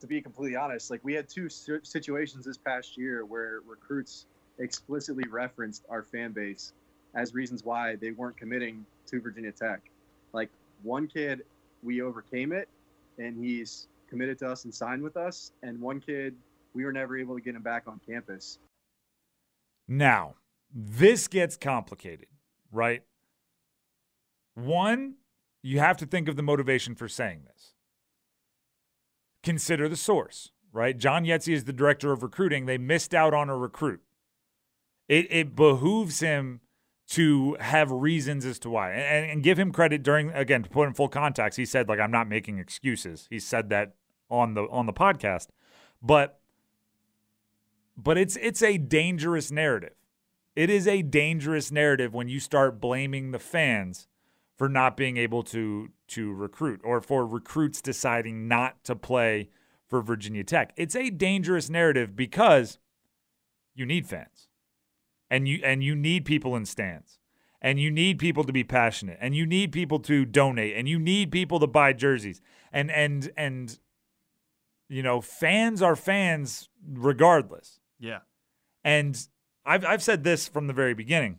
to 0.00 0.06
be 0.06 0.20
completely 0.20 0.56
honest, 0.56 0.90
like 0.90 1.00
we 1.02 1.14
had 1.14 1.28
two 1.28 1.48
situations 1.48 2.44
this 2.44 2.58
past 2.58 2.96
year 2.96 3.24
where 3.24 3.60
recruits 3.66 4.26
explicitly 4.58 5.24
referenced 5.30 5.84
our 5.88 6.02
fan 6.02 6.32
base 6.32 6.72
as 7.14 7.34
reasons 7.34 7.64
why 7.64 7.96
they 7.96 8.12
weren't 8.12 8.36
committing 8.36 8.84
to 9.06 9.20
Virginia 9.20 9.52
Tech. 9.52 9.80
Like 10.32 10.50
one 10.82 11.06
kid, 11.06 11.42
we 11.82 12.02
overcame 12.02 12.52
it, 12.52 12.68
and 13.18 13.42
he's 13.42 13.88
committed 14.08 14.38
to 14.40 14.48
us 14.48 14.64
and 14.64 14.74
signed 14.74 15.02
with 15.02 15.16
us, 15.16 15.52
and 15.62 15.80
one 15.80 16.00
kid, 16.00 16.34
we 16.74 16.84
were 16.84 16.92
never 16.92 17.16
able 17.16 17.34
to 17.34 17.40
get 17.40 17.54
him 17.54 17.62
back 17.62 17.84
on 17.86 18.00
campus. 18.06 18.58
Now, 19.88 20.34
this 20.72 21.26
gets 21.28 21.56
complicated, 21.56 22.28
right? 22.70 23.02
One, 24.54 25.14
you 25.62 25.78
have 25.78 25.96
to 25.98 26.06
think 26.06 26.28
of 26.28 26.36
the 26.36 26.42
motivation 26.42 26.94
for 26.94 27.08
saying 27.08 27.42
this. 27.46 27.74
Consider 29.42 29.88
the 29.88 29.96
source, 29.96 30.50
right? 30.72 30.96
John 30.96 31.24
Iezzi 31.24 31.52
is 31.52 31.64
the 31.64 31.72
director 31.72 32.12
of 32.12 32.22
recruiting. 32.22 32.66
They 32.66 32.78
missed 32.78 33.14
out 33.14 33.34
on 33.34 33.48
a 33.48 33.56
recruit. 33.56 34.00
It, 35.08 35.26
it 35.30 35.56
behooves 35.56 36.20
him 36.20 36.60
to 37.10 37.56
have 37.60 37.90
reasons 37.90 38.44
as 38.44 38.58
to 38.58 38.70
why 38.70 38.92
and, 38.92 39.30
and 39.30 39.42
give 39.42 39.58
him 39.58 39.72
credit 39.72 40.02
during 40.02 40.30
again 40.30 40.62
to 40.62 40.70
put 40.70 40.86
in 40.86 40.94
full 40.94 41.08
context 41.08 41.56
he 41.56 41.64
said 41.64 41.88
like 41.88 42.00
i'm 42.00 42.10
not 42.10 42.28
making 42.28 42.58
excuses 42.58 43.26
he 43.30 43.38
said 43.38 43.68
that 43.68 43.94
on 44.30 44.54
the 44.54 44.62
on 44.70 44.86
the 44.86 44.92
podcast 44.92 45.48
but 46.02 46.40
but 47.96 48.16
it's 48.16 48.36
it's 48.36 48.62
a 48.62 48.78
dangerous 48.78 49.50
narrative 49.50 49.94
it 50.56 50.70
is 50.70 50.86
a 50.86 51.02
dangerous 51.02 51.70
narrative 51.70 52.14
when 52.14 52.28
you 52.28 52.40
start 52.40 52.80
blaming 52.80 53.30
the 53.30 53.38
fans 53.38 54.08
for 54.60 54.68
not 54.68 54.94
being 54.94 55.16
able 55.16 55.42
to 55.42 55.88
to 56.06 56.32
recruit 56.34 56.82
or 56.84 57.00
for 57.00 57.26
recruits 57.26 57.80
deciding 57.80 58.46
not 58.46 58.84
to 58.84 58.94
play 58.94 59.48
for 59.86 60.02
Virginia 60.02 60.44
Tech. 60.44 60.74
It's 60.76 60.94
a 60.94 61.08
dangerous 61.08 61.70
narrative 61.70 62.14
because 62.14 62.78
you 63.74 63.86
need 63.86 64.06
fans. 64.06 64.49
And 65.30 65.46
you 65.46 65.60
and 65.64 65.82
you 65.82 65.94
need 65.94 66.24
people 66.24 66.56
in 66.56 66.64
stands. 66.66 67.18
And 67.62 67.78
you 67.78 67.90
need 67.90 68.18
people 68.18 68.42
to 68.44 68.52
be 68.52 68.64
passionate. 68.64 69.18
And 69.20 69.34
you 69.34 69.44
need 69.44 69.70
people 69.70 69.98
to 70.00 70.24
donate. 70.24 70.76
And 70.76 70.88
you 70.88 70.98
need 70.98 71.30
people 71.30 71.60
to 71.60 71.66
buy 71.66 71.92
jerseys. 71.92 72.40
And 72.72 72.90
and 72.90 73.30
and 73.36 73.78
you 74.88 75.02
know, 75.02 75.20
fans 75.20 75.82
are 75.82 75.94
fans 75.94 76.68
regardless. 76.84 77.78
Yeah. 78.00 78.20
And 78.82 79.28
I've 79.64 79.84
I've 79.84 80.02
said 80.02 80.24
this 80.24 80.48
from 80.48 80.66
the 80.66 80.72
very 80.72 80.94
beginning. 80.94 81.38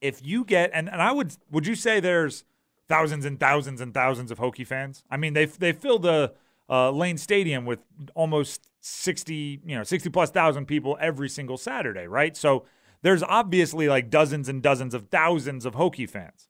If 0.00 0.24
you 0.24 0.44
get 0.44 0.70
and, 0.72 0.88
and 0.88 1.02
I 1.02 1.12
would 1.12 1.36
would 1.50 1.66
you 1.66 1.74
say 1.74 2.00
there's 2.00 2.44
thousands 2.88 3.24
and 3.26 3.38
thousands 3.38 3.80
and 3.80 3.92
thousands 3.92 4.30
of 4.30 4.38
Hokie 4.38 4.66
fans? 4.66 5.04
I 5.10 5.16
mean 5.16 5.34
they 5.34 5.44
they 5.44 5.72
filled 5.72 6.02
the 6.02 6.32
uh, 6.70 6.90
Lane 6.90 7.18
Stadium 7.18 7.66
with 7.66 7.80
almost 8.14 8.68
sixty 8.80 9.60
you 9.64 9.76
know 9.76 9.82
sixty 9.82 10.08
plus 10.08 10.30
thousand 10.30 10.66
people 10.66 10.96
every 11.00 11.28
single 11.28 11.58
Saturday, 11.58 12.06
right? 12.06 12.36
So 12.36 12.64
there's 13.02 13.22
obviously 13.22 13.88
like 13.88 14.10
dozens 14.10 14.48
and 14.48 14.62
dozens 14.62 14.94
of 14.94 15.08
thousands 15.08 15.64
of 15.64 15.74
Hokie 15.74 16.08
fans. 16.08 16.48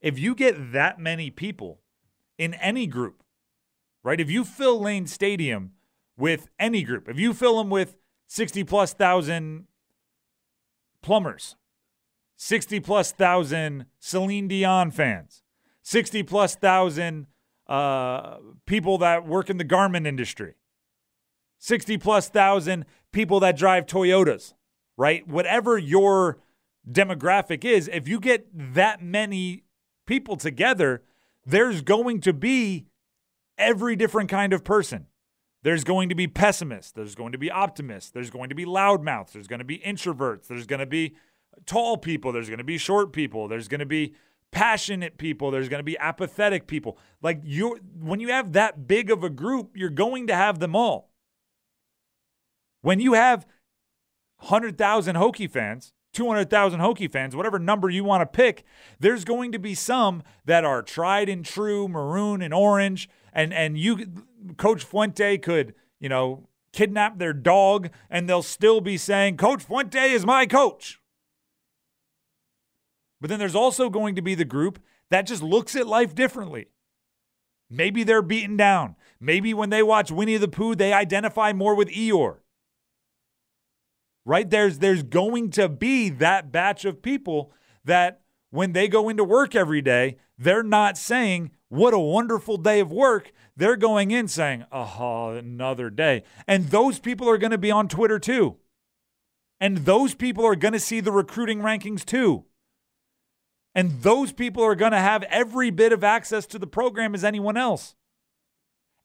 If 0.00 0.18
you 0.18 0.34
get 0.34 0.72
that 0.72 0.98
many 0.98 1.30
people 1.30 1.80
in 2.38 2.54
any 2.54 2.86
group, 2.86 3.22
right? 4.02 4.20
If 4.20 4.30
you 4.30 4.44
fill 4.44 4.80
Lane 4.80 5.06
Stadium 5.06 5.72
with 6.16 6.48
any 6.58 6.82
group, 6.82 7.08
if 7.08 7.18
you 7.18 7.34
fill 7.34 7.58
them 7.58 7.70
with 7.70 7.96
60 8.26 8.64
plus 8.64 8.92
thousand 8.92 9.66
plumbers, 11.02 11.56
60 12.36 12.80
plus 12.80 13.12
thousand 13.12 13.86
Celine 13.98 14.48
Dion 14.48 14.90
fans, 14.90 15.42
60 15.82 16.22
plus 16.22 16.54
thousand 16.54 17.26
uh, 17.66 18.38
people 18.66 18.98
that 18.98 19.26
work 19.26 19.50
in 19.50 19.58
the 19.58 19.64
garment 19.64 20.06
industry, 20.06 20.54
60 21.58 21.98
plus 21.98 22.28
thousand 22.28 22.86
people 23.12 23.40
that 23.40 23.56
drive 23.56 23.86
Toyotas, 23.86 24.54
right? 25.00 25.26
Whatever 25.26 25.78
your 25.78 26.40
demographic 26.86 27.64
is, 27.64 27.88
if 27.90 28.06
you 28.06 28.20
get 28.20 28.46
that 28.74 29.02
many 29.02 29.64
people 30.04 30.36
together, 30.36 31.02
there's 31.46 31.80
going 31.80 32.20
to 32.20 32.34
be 32.34 32.84
every 33.56 33.96
different 33.96 34.28
kind 34.28 34.52
of 34.52 34.62
person. 34.62 35.06
There's 35.62 35.84
going 35.84 36.10
to 36.10 36.14
be 36.14 36.26
pessimists. 36.26 36.92
There's 36.92 37.14
going 37.14 37.32
to 37.32 37.38
be 37.38 37.50
optimists. 37.50 38.10
There's 38.10 38.28
going 38.28 38.50
to 38.50 38.54
be 38.54 38.66
loudmouths. 38.66 39.32
There's 39.32 39.46
going 39.46 39.60
to 39.60 39.64
be 39.64 39.78
introverts. 39.78 40.48
There's 40.48 40.66
going 40.66 40.80
to 40.80 40.86
be 40.86 41.14
tall 41.64 41.96
people. 41.96 42.30
There's 42.30 42.48
going 42.48 42.58
to 42.58 42.64
be 42.64 42.76
short 42.76 43.14
people. 43.14 43.48
There's 43.48 43.68
going 43.68 43.80
to 43.80 43.86
be 43.86 44.14
passionate 44.50 45.16
people. 45.16 45.50
There's 45.50 45.70
going 45.70 45.80
to 45.80 45.84
be 45.84 45.96
apathetic 45.98 46.66
people. 46.66 46.98
Like 47.22 47.40
you 47.42 47.78
when 47.98 48.20
you 48.20 48.28
have 48.28 48.52
that 48.52 48.86
big 48.86 49.10
of 49.10 49.24
a 49.24 49.30
group, 49.30 49.78
you're 49.78 49.88
going 49.88 50.26
to 50.26 50.34
have 50.34 50.58
them 50.58 50.76
all. 50.76 51.10
When 52.82 53.00
you 53.00 53.14
have 53.14 53.46
100,000 54.40 55.16
Hokie 55.16 55.50
fans, 55.50 55.92
200,000 56.12 56.80
Hokie 56.80 57.10
fans, 57.10 57.36
whatever 57.36 57.58
number 57.58 57.88
you 57.88 58.04
want 58.04 58.20
to 58.20 58.26
pick, 58.26 58.64
there's 58.98 59.24
going 59.24 59.52
to 59.52 59.58
be 59.58 59.74
some 59.74 60.22
that 60.44 60.64
are 60.64 60.82
tried 60.82 61.28
and 61.28 61.44
true, 61.44 61.88
maroon 61.88 62.42
and 62.42 62.52
orange, 62.52 63.08
and 63.32 63.52
and 63.52 63.78
you 63.78 64.06
Coach 64.56 64.82
Fuente 64.84 65.38
could, 65.38 65.74
you 66.00 66.08
know, 66.08 66.48
kidnap 66.72 67.18
their 67.18 67.32
dog 67.32 67.90
and 68.08 68.28
they'll 68.28 68.42
still 68.42 68.80
be 68.80 68.96
saying 68.96 69.36
Coach 69.36 69.62
Fuente 69.62 70.10
is 70.10 70.24
my 70.24 70.46
coach. 70.46 71.00
But 73.20 73.28
then 73.28 73.38
there's 73.38 73.54
also 73.54 73.90
going 73.90 74.14
to 74.14 74.22
be 74.22 74.34
the 74.34 74.44
group 74.44 74.80
that 75.10 75.26
just 75.26 75.42
looks 75.42 75.76
at 75.76 75.86
life 75.86 76.14
differently. 76.14 76.68
Maybe 77.68 78.02
they're 78.02 78.22
beaten 78.22 78.56
down. 78.56 78.96
Maybe 79.20 79.52
when 79.52 79.70
they 79.70 79.82
watch 79.82 80.10
Winnie 80.10 80.38
the 80.38 80.48
Pooh, 80.48 80.74
they 80.74 80.92
identify 80.92 81.52
more 81.52 81.74
with 81.74 81.88
Eeyore. 81.88 82.38
Right? 84.30 84.48
There's 84.48 84.78
there's 84.78 85.02
going 85.02 85.50
to 85.50 85.68
be 85.68 86.08
that 86.08 86.52
batch 86.52 86.84
of 86.84 87.02
people 87.02 87.52
that 87.84 88.20
when 88.50 88.74
they 88.74 88.86
go 88.86 89.08
into 89.08 89.24
work 89.24 89.56
every 89.56 89.82
day, 89.82 90.18
they're 90.38 90.62
not 90.62 90.96
saying, 90.96 91.50
What 91.68 91.94
a 91.94 91.98
wonderful 91.98 92.56
day 92.56 92.78
of 92.78 92.92
work. 92.92 93.32
They're 93.56 93.74
going 93.74 94.12
in 94.12 94.28
saying, 94.28 94.66
Oh, 94.70 95.30
another 95.30 95.90
day. 95.90 96.22
And 96.46 96.66
those 96.68 97.00
people 97.00 97.28
are 97.28 97.38
going 97.38 97.50
to 97.50 97.58
be 97.58 97.72
on 97.72 97.88
Twitter 97.88 98.20
too. 98.20 98.58
And 99.58 99.78
those 99.78 100.14
people 100.14 100.46
are 100.46 100.54
going 100.54 100.74
to 100.74 100.78
see 100.78 101.00
the 101.00 101.10
recruiting 101.10 101.58
rankings 101.58 102.04
too. 102.04 102.44
And 103.74 104.02
those 104.02 104.32
people 104.32 104.62
are 104.62 104.76
going 104.76 104.92
to 104.92 104.98
have 104.98 105.24
every 105.24 105.70
bit 105.70 105.92
of 105.92 106.04
access 106.04 106.46
to 106.46 106.58
the 106.60 106.68
program 106.68 107.16
as 107.16 107.24
anyone 107.24 107.56
else. 107.56 107.96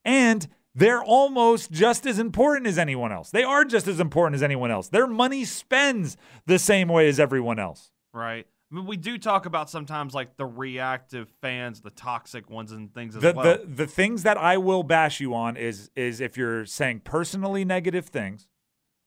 And 0.04 0.48
they're 0.76 1.04
almost 1.04 1.72
just 1.72 2.06
as 2.06 2.20
important 2.20 2.68
as 2.68 2.78
anyone 2.78 3.12
else. 3.12 3.32
They 3.32 3.44
are 3.44 3.64
just 3.66 3.88
as 3.88 4.00
important 4.00 4.36
as 4.36 4.44
anyone 4.44 4.72
else. 4.72 4.90
Their 4.90 5.08
money 5.08 5.46
spends 5.46 6.18
the 6.46 6.60
same 6.60 6.90
way 6.90 7.08
as 7.08 7.20
everyone 7.20 7.60
else. 7.60 7.92
Right. 8.14 8.46
I 8.72 8.76
mean, 8.76 8.86
we 8.88 8.98
do 8.98 9.18
talk 9.18 9.46
about 9.46 9.70
sometimes 9.70 10.14
like 10.14 10.38
the 10.38 10.46
reactive 10.46 11.30
fans, 11.42 11.82
the 11.82 11.92
toxic 11.92 12.50
ones, 12.50 12.72
and 12.72 12.94
things 12.94 13.16
as 13.16 13.22
The, 13.22 13.34
well. 13.34 13.58
the 13.58 13.66
the 13.66 13.88
things 13.88 14.24
that 14.24 14.38
I 14.38 14.58
will 14.58 14.84
bash 14.84 15.20
you 15.22 15.34
on 15.34 15.56
is 15.56 15.92
is 15.96 16.20
if 16.20 16.36
you're 16.36 16.66
saying 16.66 17.02
personally 17.06 17.64
negative 17.64 18.08
things, 18.08 18.48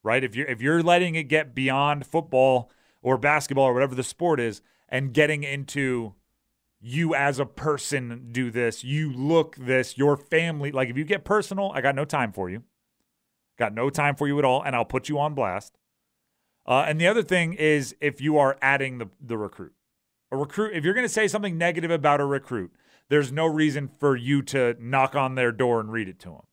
right? 0.02 0.22
If 0.24 0.34
you're 0.36 0.46
if 0.46 0.62
you're 0.62 0.82
letting 0.82 1.16
it 1.16 1.24
get 1.24 1.54
beyond 1.54 2.06
football 2.06 2.70
or 3.02 3.18
basketball 3.18 3.64
or 3.66 3.74
whatever 3.74 3.94
the 3.94 4.04
sport 4.04 4.40
is 4.40 4.62
and 4.88 5.12
getting 5.12 5.42
into 5.42 6.14
you 6.80 7.14
as 7.14 7.38
a 7.38 7.46
person 7.46 8.28
do 8.30 8.50
this, 8.50 8.84
you 8.84 9.12
look 9.12 9.56
this, 9.56 9.98
your 9.98 10.16
family, 10.16 10.70
like 10.70 10.88
if 10.88 10.96
you 10.96 11.04
get 11.04 11.24
personal, 11.24 11.72
I 11.74 11.80
got 11.80 11.94
no 11.94 12.04
time 12.04 12.32
for 12.32 12.48
you. 12.48 12.62
Got 13.58 13.74
no 13.74 13.90
time 13.90 14.14
for 14.14 14.28
you 14.28 14.38
at 14.38 14.44
all, 14.44 14.62
and 14.62 14.76
I'll 14.76 14.84
put 14.84 15.08
you 15.08 15.18
on 15.18 15.34
blast. 15.34 15.76
Uh, 16.66 16.84
and 16.86 17.00
the 17.00 17.08
other 17.08 17.22
thing 17.22 17.54
is 17.54 17.96
if 18.00 18.20
you 18.20 18.38
are 18.38 18.56
adding 18.62 18.98
the, 18.98 19.08
the 19.20 19.36
recruit. 19.36 19.72
A 20.30 20.36
recruit, 20.36 20.74
if 20.74 20.84
you're 20.84 20.94
going 20.94 21.06
to 21.06 21.12
say 21.12 21.26
something 21.26 21.58
negative 21.58 21.90
about 21.90 22.20
a 22.20 22.24
recruit, 22.24 22.70
there's 23.08 23.32
no 23.32 23.46
reason 23.46 23.88
for 23.98 24.14
you 24.14 24.42
to 24.42 24.76
knock 24.78 25.16
on 25.16 25.34
their 25.34 25.50
door 25.50 25.80
and 25.80 25.90
read 25.90 26.08
it 26.08 26.18
to 26.20 26.28
them, 26.28 26.46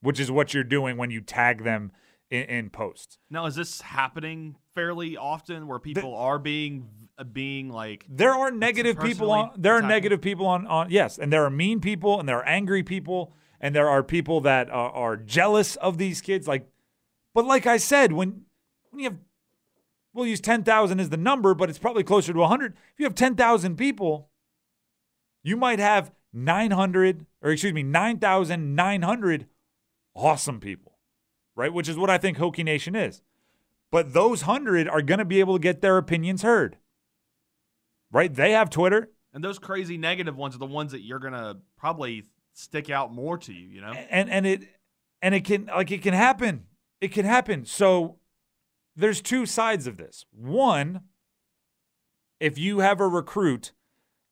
which 0.00 0.20
is 0.20 0.30
what 0.30 0.54
you're 0.54 0.64
doing 0.64 0.96
when 0.96 1.10
you 1.10 1.20
tag 1.20 1.64
them 1.64 1.90
in, 2.30 2.44
in 2.44 2.70
posts. 2.70 3.18
Now, 3.28 3.46
is 3.46 3.56
this 3.56 3.80
happening 3.80 4.56
fairly 4.74 5.16
often 5.16 5.66
where 5.66 5.80
people 5.80 6.14
are 6.14 6.38
being 6.38 7.07
being 7.24 7.70
like 7.70 8.04
There 8.08 8.32
are 8.32 8.50
negative 8.50 8.98
people 8.98 9.30
on 9.30 9.50
there 9.56 9.74
are 9.74 9.82
negative 9.82 10.20
people 10.20 10.46
on 10.46 10.66
on 10.66 10.90
yes, 10.90 11.18
and 11.18 11.32
there 11.32 11.44
are 11.44 11.50
mean 11.50 11.80
people 11.80 12.20
and 12.20 12.28
there 12.28 12.38
are 12.38 12.46
angry 12.46 12.82
people 12.82 13.32
and 13.60 13.74
there 13.74 13.88
are 13.88 14.02
people 14.02 14.40
that 14.42 14.70
are, 14.70 14.90
are 14.90 15.16
jealous 15.16 15.76
of 15.76 15.98
these 15.98 16.20
kids 16.20 16.46
like 16.46 16.68
but 17.34 17.44
like 17.44 17.66
I 17.66 17.76
said 17.76 18.12
when 18.12 18.42
when 18.90 19.00
you 19.00 19.10
have 19.10 19.18
we'll 20.14 20.26
use 20.26 20.40
10,000 20.40 21.00
as 21.00 21.10
the 21.10 21.16
number 21.16 21.54
but 21.54 21.68
it's 21.68 21.78
probably 21.78 22.02
closer 22.02 22.32
to 22.32 22.38
100 22.38 22.72
if 22.72 22.98
you 22.98 23.04
have 23.04 23.14
10,000 23.14 23.76
people 23.76 24.28
you 25.42 25.56
might 25.56 25.78
have 25.78 26.12
900 26.32 27.26
or 27.42 27.50
excuse 27.50 27.72
me 27.72 27.82
9,900 27.82 29.46
awesome 30.14 30.60
people 30.60 30.88
right? 31.58 31.74
Which 31.74 31.88
is 31.88 31.98
what 31.98 32.08
I 32.08 32.16
think 32.16 32.38
Hokie 32.38 32.64
Nation 32.64 32.94
is. 32.94 33.20
But 33.90 34.14
those 34.14 34.46
100 34.46 34.88
are 34.88 35.02
going 35.02 35.18
to 35.18 35.24
be 35.24 35.40
able 35.40 35.56
to 35.56 35.60
get 35.60 35.82
their 35.82 35.98
opinions 35.98 36.42
heard 36.42 36.76
right? 38.12 38.32
They 38.32 38.52
have 38.52 38.70
Twitter. 38.70 39.10
And 39.32 39.44
those 39.44 39.58
crazy 39.58 39.98
negative 39.98 40.36
ones 40.36 40.54
are 40.54 40.58
the 40.58 40.66
ones 40.66 40.92
that 40.92 41.02
you're 41.02 41.18
gonna 41.18 41.56
probably 41.76 42.24
stick 42.54 42.90
out 42.90 43.12
more 43.12 43.38
to 43.38 43.52
you. 43.52 43.68
You 43.68 43.80
know, 43.82 43.92
and 43.92 44.30
and 44.30 44.46
it 44.46 44.62
and 45.22 45.34
it 45.34 45.44
can 45.44 45.66
like 45.66 45.90
it 45.90 46.02
can 46.02 46.14
happen. 46.14 46.64
It 47.00 47.12
can 47.12 47.24
happen. 47.24 47.64
So 47.64 48.18
there's 48.96 49.20
two 49.20 49.46
sides 49.46 49.86
of 49.86 49.96
this. 49.96 50.24
One 50.32 51.02
if 52.40 52.58
you 52.58 52.80
have 52.80 53.00
a 53.00 53.08
recruit 53.08 53.72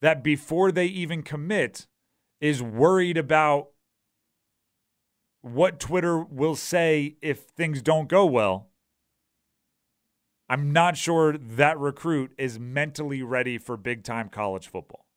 that 0.01 0.23
before 0.23 0.71
they 0.71 0.85
even 0.85 1.23
commit 1.23 1.87
is 2.39 2.61
worried 2.61 3.17
about 3.17 3.69
what 5.41 5.79
twitter 5.79 6.19
will 6.19 6.55
say 6.55 7.15
if 7.21 7.39
things 7.39 7.81
don't 7.81 8.09
go 8.09 8.25
well 8.25 8.69
i'm 10.49 10.71
not 10.71 10.97
sure 10.97 11.37
that 11.37 11.77
recruit 11.79 12.33
is 12.37 12.59
mentally 12.59 13.21
ready 13.21 13.57
for 13.57 13.77
big 13.77 14.03
time 14.03 14.29
college 14.29 14.67
football 14.67 15.07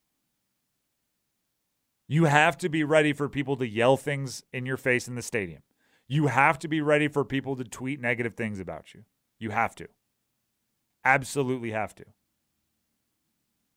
you 2.10 2.24
have 2.24 2.58
to 2.58 2.68
be 2.68 2.82
ready 2.82 3.12
for 3.12 3.28
people 3.28 3.56
to 3.56 3.68
yell 3.68 3.96
things 3.96 4.42
in 4.52 4.66
your 4.66 4.76
face 4.76 5.06
in 5.06 5.14
the 5.14 5.22
stadium. 5.22 5.62
You 6.08 6.26
have 6.26 6.58
to 6.58 6.66
be 6.66 6.80
ready 6.80 7.06
for 7.06 7.24
people 7.24 7.54
to 7.54 7.62
tweet 7.62 8.00
negative 8.00 8.34
things 8.34 8.58
about 8.58 8.92
you. 8.92 9.04
You 9.38 9.50
have 9.50 9.76
to. 9.76 9.86
Absolutely 11.04 11.70
have 11.70 11.94
to. 11.94 12.04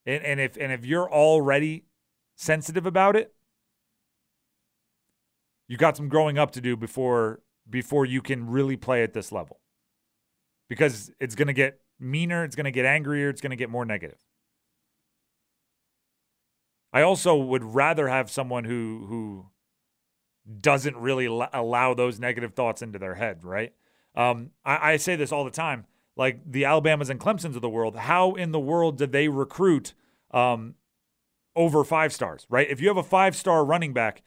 And, 0.07 0.23
and 0.23 0.39
if 0.39 0.57
and 0.57 0.71
if 0.71 0.83
you're 0.83 1.07
already 1.13 1.85
sensitive 2.35 2.87
about 2.87 3.15
it, 3.15 3.35
you 5.67 5.77
got 5.77 5.95
some 5.95 6.09
growing 6.09 6.39
up 6.39 6.49
to 6.53 6.61
do 6.61 6.75
before 6.75 7.43
before 7.69 8.03
you 8.03 8.23
can 8.23 8.49
really 8.49 8.77
play 8.77 9.03
at 9.03 9.13
this 9.13 9.31
level. 9.31 9.59
Because 10.69 11.11
it's 11.19 11.35
going 11.35 11.47
to 11.47 11.53
get 11.53 11.79
meaner, 11.99 12.43
it's 12.43 12.55
going 12.55 12.65
to 12.65 12.71
get 12.71 12.85
angrier, 12.85 13.29
it's 13.29 13.41
going 13.41 13.51
to 13.51 13.55
get 13.55 13.69
more 13.69 13.85
negative. 13.85 14.17
I 16.91 17.01
also 17.01 17.35
would 17.35 17.63
rather 17.63 18.07
have 18.07 18.29
someone 18.29 18.65
who 18.65 19.05
who 19.07 19.45
doesn't 20.59 20.95
really 20.97 21.25
al- 21.25 21.49
allow 21.53 21.93
those 21.93 22.19
negative 22.19 22.53
thoughts 22.53 22.81
into 22.81 22.99
their 22.99 23.15
head, 23.15 23.43
right? 23.43 23.73
Um, 24.15 24.51
I, 24.63 24.93
I 24.93 24.97
say 24.97 25.15
this 25.15 25.31
all 25.31 25.43
the 25.43 25.51
time, 25.51 25.85
like 26.15 26.39
the 26.45 26.65
Alabamas 26.65 27.09
and 27.09 27.19
Clemsons 27.19 27.55
of 27.55 27.61
the 27.61 27.69
world. 27.69 27.95
How 27.95 28.33
in 28.33 28.51
the 28.51 28.59
world 28.59 28.97
did 28.97 29.11
they 29.11 29.27
recruit 29.27 29.93
um, 30.31 30.75
over 31.55 31.83
five 31.83 32.13
stars, 32.13 32.45
right? 32.49 32.69
If 32.69 32.81
you 32.81 32.87
have 32.89 32.97
a 32.97 33.03
five 33.03 33.35
star 33.35 33.65
running 33.65 33.93
back 33.93 34.21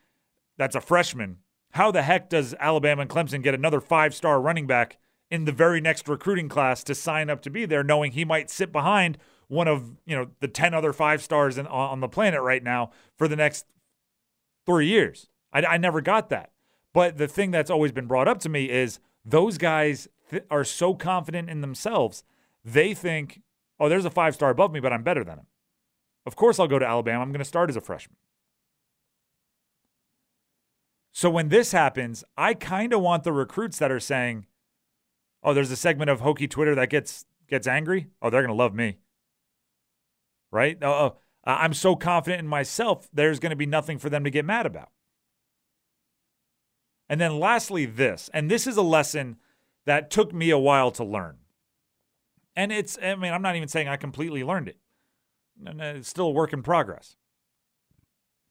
that's 0.57 0.75
a 0.75 0.81
freshman, 0.81 1.39
how 1.73 1.91
the 1.91 2.03
heck 2.03 2.29
does 2.31 2.55
Alabama 2.59 3.03
and 3.03 3.11
Clemson 3.11 3.43
get 3.43 3.55
another 3.55 3.81
five 3.81 4.15
star 4.15 4.41
running 4.41 4.67
back 4.67 4.99
in 5.31 5.45
the 5.45 5.53
very 5.53 5.81
next 5.81 6.09
recruiting 6.09 6.49
class 6.49 6.85
to 6.85 6.95
sign 6.95 7.31
up 7.31 7.41
to 7.43 7.51
be 7.51 7.67
there, 7.67 7.83
knowing 7.83 8.13
he 8.13 8.25
might 8.25 8.51
sit 8.51 8.73
behind 8.73 9.19
one 9.49 9.69
of 9.69 9.97
you 10.07 10.17
know 10.17 10.29
the 10.41 10.49
10 10.49 10.75
other 10.75 10.93
five 10.93 11.23
stars 11.23 11.59
in, 11.59 11.67
on 11.67 12.01
the 12.01 12.09
planet 12.09 12.41
right 12.43 12.63
now 12.63 12.91
for 13.17 13.29
the 13.29 13.37
next 13.37 13.67
three 14.65 14.87
years. 14.87 15.29
I, 15.53 15.63
I 15.63 15.77
never 15.77 16.01
got 16.01 16.29
that. 16.31 16.51
But 16.93 17.19
the 17.19 17.29
thing 17.29 17.51
that's 17.51 17.71
always 17.71 17.93
been 17.93 18.07
brought 18.07 18.29
up 18.29 18.39
to 18.41 18.49
me 18.49 18.71
is 18.71 18.99
those 19.25 19.59
guys 19.59 20.09
th- 20.31 20.45
are 20.51 20.65
so 20.65 20.95
confident 20.95 21.51
in 21.51 21.61
themselves 21.61 22.25
they 22.65 22.95
think 22.95 23.43
oh 23.79 23.89
there's 23.89 24.05
a 24.05 24.11
five 24.11 24.35
star 24.35 24.51
above 24.51 24.73
me 24.73 24.81
but 24.81 24.93
i'm 24.93 25.03
better 25.03 25.25
than 25.25 25.39
him. 25.39 25.47
Of 26.25 26.37
course 26.37 26.59
i'll 26.59 26.69
go 26.69 26.79
to 26.79 26.87
alabama. 26.87 27.23
I'm 27.23 27.31
going 27.31 27.39
to 27.39 27.45
start 27.45 27.71
as 27.71 27.77
a 27.77 27.81
freshman. 27.81 28.17
So 31.13 31.31
when 31.31 31.49
this 31.49 31.73
happens 31.73 32.25
i 32.37 32.55
kind 32.55 32.93
of 32.93 33.01
want 33.01 33.25
the 33.25 33.33
recruits 33.33 33.79
that 33.79 33.93
are 33.93 34.01
saying 34.01 34.47
oh 35.43 35.55
there's 35.55 35.71
a 35.71 35.77
segment 35.77 36.11
of 36.11 36.21
Hokie 36.21 36.51
twitter 36.51 36.75
that 36.75 36.91
gets 36.91 37.25
gets 37.49 37.67
angry 37.67 38.09
oh 38.21 38.31
they're 38.31 38.43
to 38.47 38.55
love 38.55 38.75
me 38.75 38.99
right? 40.51 40.79
Oh, 40.83 40.89
oh, 40.91 41.17
I'm 41.45 41.75
so 41.75 41.95
confident 41.97 42.41
in 42.41 42.49
myself, 42.49 43.09
there's 43.13 43.39
to 43.51 43.57
be 43.57 43.67
nothing 43.67 43.99
for 43.99 44.11
them 44.11 44.25
to 44.25 44.31
get 44.31 44.45
mad 44.45 44.67
about. 44.67 44.91
And 47.09 47.21
then 47.21 47.39
lastly, 47.39 47.87
this, 47.87 48.31
and 48.35 48.51
this 48.51 48.67
is 48.67 48.77
a 48.77 48.83
lesson 48.83 49.37
that 49.85 50.11
took 50.11 50.33
me 50.35 50.51
a 50.51 50.59
while 50.59 50.91
to 50.93 51.05
learn. 51.05 51.37
And 52.57 52.73
it's, 52.73 52.99
I 53.01 53.15
mean, 53.15 53.33
I'm 53.33 53.43
not 53.43 53.55
even 53.55 53.69
saying 53.69 53.87
I 53.87 53.97
completely 53.97 54.43
learned 54.43 54.69
it, 54.69 54.79
it's 55.65 56.09
still 56.09 56.27
a 56.27 56.33
work 56.33 56.53
in 56.53 56.63
progress. 56.63 57.17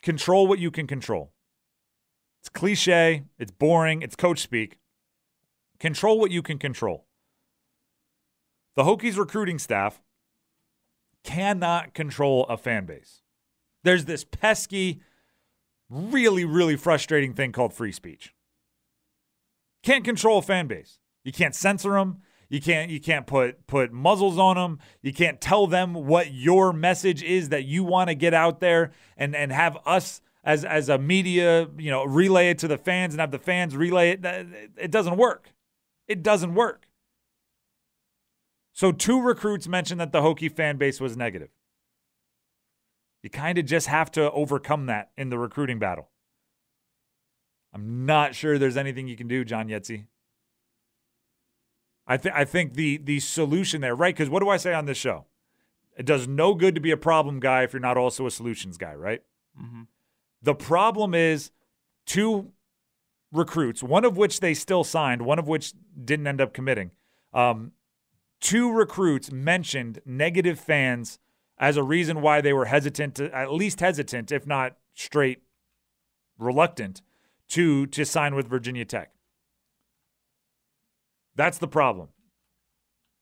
Control 0.02 0.48
what 0.48 0.60
you 0.60 0.72
can 0.72 0.88
control. 0.88 1.34
It's 2.42 2.50
cliche, 2.50 3.24
it's 3.40 3.52
boring, 3.52 4.04
it's 4.04 4.16
coach 4.16 4.40
speak. 4.40 4.78
Control 5.80 6.20
what 6.20 6.32
you 6.32 6.42
can 6.42 6.58
control. 6.58 7.06
The 8.76 8.84
Hokies 8.84 9.18
recruiting 9.18 9.60
staff 9.60 10.02
cannot 11.24 11.94
control 11.94 12.46
a 12.48 12.58
fan 12.58 12.86
base. 12.86 13.22
There's 13.84 14.06
this 14.06 14.24
pesky, 14.24 15.02
really, 15.90 16.46
really 16.46 16.76
frustrating 16.76 17.34
thing 17.34 17.52
called 17.52 17.74
free 17.74 17.92
speech. 17.92 18.34
Can't 19.84 20.04
control 20.04 20.40
a 20.40 20.42
fan 20.42 20.68
base. 20.68 21.00
You 21.24 21.32
can't 21.32 21.56
censor 21.56 21.92
them. 21.92 22.22
You 22.50 22.62
can't 22.62 22.92
you 22.92 23.00
can't 23.00 23.26
put 23.26 23.66
put 23.66 23.92
muzzles 23.92 24.38
on 24.38 24.56
them. 24.56 24.80
You 25.02 25.14
can't 25.14 25.42
tell 25.42 25.68
them 25.68 25.94
what 25.94 26.32
your 26.32 26.74
message 26.74 27.24
is 27.24 27.50
that 27.50 27.66
you 27.66 27.84
want 27.84 28.10
to 28.10 28.16
get 28.16 28.34
out 28.34 28.60
there 28.60 28.92
and 29.18 29.36
and 29.36 29.52
have 29.52 29.78
us 29.86 30.22
as 30.44 30.64
as 30.64 30.90
a 30.90 30.98
media, 30.98 31.68
you 31.78 31.90
know, 31.90 32.04
relay 32.04 32.50
it 32.50 32.60
to 32.60 32.68
the 32.68 32.78
fans 32.78 33.14
and 33.14 33.22
have 33.22 33.32
the 33.32 33.40
fans 33.40 33.76
relay 33.76 34.12
it. 34.12 34.26
It 34.78 34.92
doesn't 34.92 35.18
work. 35.18 35.55
It 36.08 36.24
doesn't 36.24 36.56
work. 36.56 36.88
So 38.74 38.92
two 38.92 39.22
recruits 39.22 39.68
mentioned 39.68 40.02
that 40.02 40.12
the 40.12 40.22
Hokie 40.22 40.52
fan 40.52 40.78
base 40.78 41.00
was 41.00 41.16
negative. 41.16 41.50
You 43.24 43.30
kind 43.30 43.58
of 43.58 43.66
just 43.66 43.88
have 43.88 44.12
to 44.12 44.32
overcome 44.32 44.86
that 44.86 45.12
in 45.18 45.30
the 45.30 45.40
recruiting 45.40 45.80
battle. 45.80 46.10
I'm 47.74 48.06
not 48.06 48.36
sure 48.36 48.58
there's 48.58 48.78
anything 48.78 49.08
you 49.08 49.18
can 49.18 49.28
do, 49.28 49.44
John 49.44 49.68
Iezzi. 49.68 50.06
I, 52.08 52.18
th- 52.18 52.36
I 52.36 52.46
think 52.46 52.76
the 52.76 52.98
the 52.98 53.20
solution 53.20 53.82
there, 53.82 53.96
right? 53.96 54.14
Because 54.14 54.30
what 54.30 54.42
do 54.42 54.50
I 54.50 54.58
say 54.58 54.74
on 54.74 54.86
this 54.86 54.98
show? 54.98 55.26
It 55.98 56.06
does 56.06 56.28
no 56.28 56.54
good 56.54 56.76
to 56.76 56.82
be 56.82 56.92
a 56.92 56.98
problem 56.98 57.40
guy 57.40 57.64
if 57.64 57.74
you're 57.74 57.80
not 57.80 57.98
also 57.98 58.28
a 58.28 58.32
solutions 58.32 58.78
guy, 58.78 58.94
right? 58.94 59.22
Mm-hmm. 59.60 59.84
The 60.42 60.54
problem 60.54 61.16
is 61.16 61.52
two 62.06 62.52
recruits, 63.32 63.84
one 63.84 64.06
of 64.06 64.18
which 64.18 64.40
they 64.40 64.54
still 64.54 64.84
signed, 64.84 65.22
one 65.22 65.40
of 65.40 65.48
which 65.48 65.74
didn't 66.04 66.28
end 66.28 66.42
up 66.42 66.54
committing. 66.54 66.92
Um, 67.34 67.72
two 68.40 68.72
recruits 68.72 69.32
mentioned 69.32 70.00
negative 70.06 70.60
fans 70.60 71.20
as 71.58 71.78
a 71.78 71.84
reason 71.84 72.22
why 72.22 72.42
they 72.42 72.54
were 72.54 72.66
hesitant 72.66 73.16
to 73.16 73.34
at 73.36 73.52
least 73.52 73.80
hesitant, 73.80 74.32
if 74.32 74.46
not 74.46 74.78
straight 74.94 75.42
reluctant, 76.38 77.02
to 77.50 77.86
to 77.88 78.06
sign 78.06 78.36
with 78.36 78.48
Virginia 78.48 78.86
Tech. 78.86 79.12
That's 81.36 81.58
the 81.58 81.68
problem. 81.68 82.10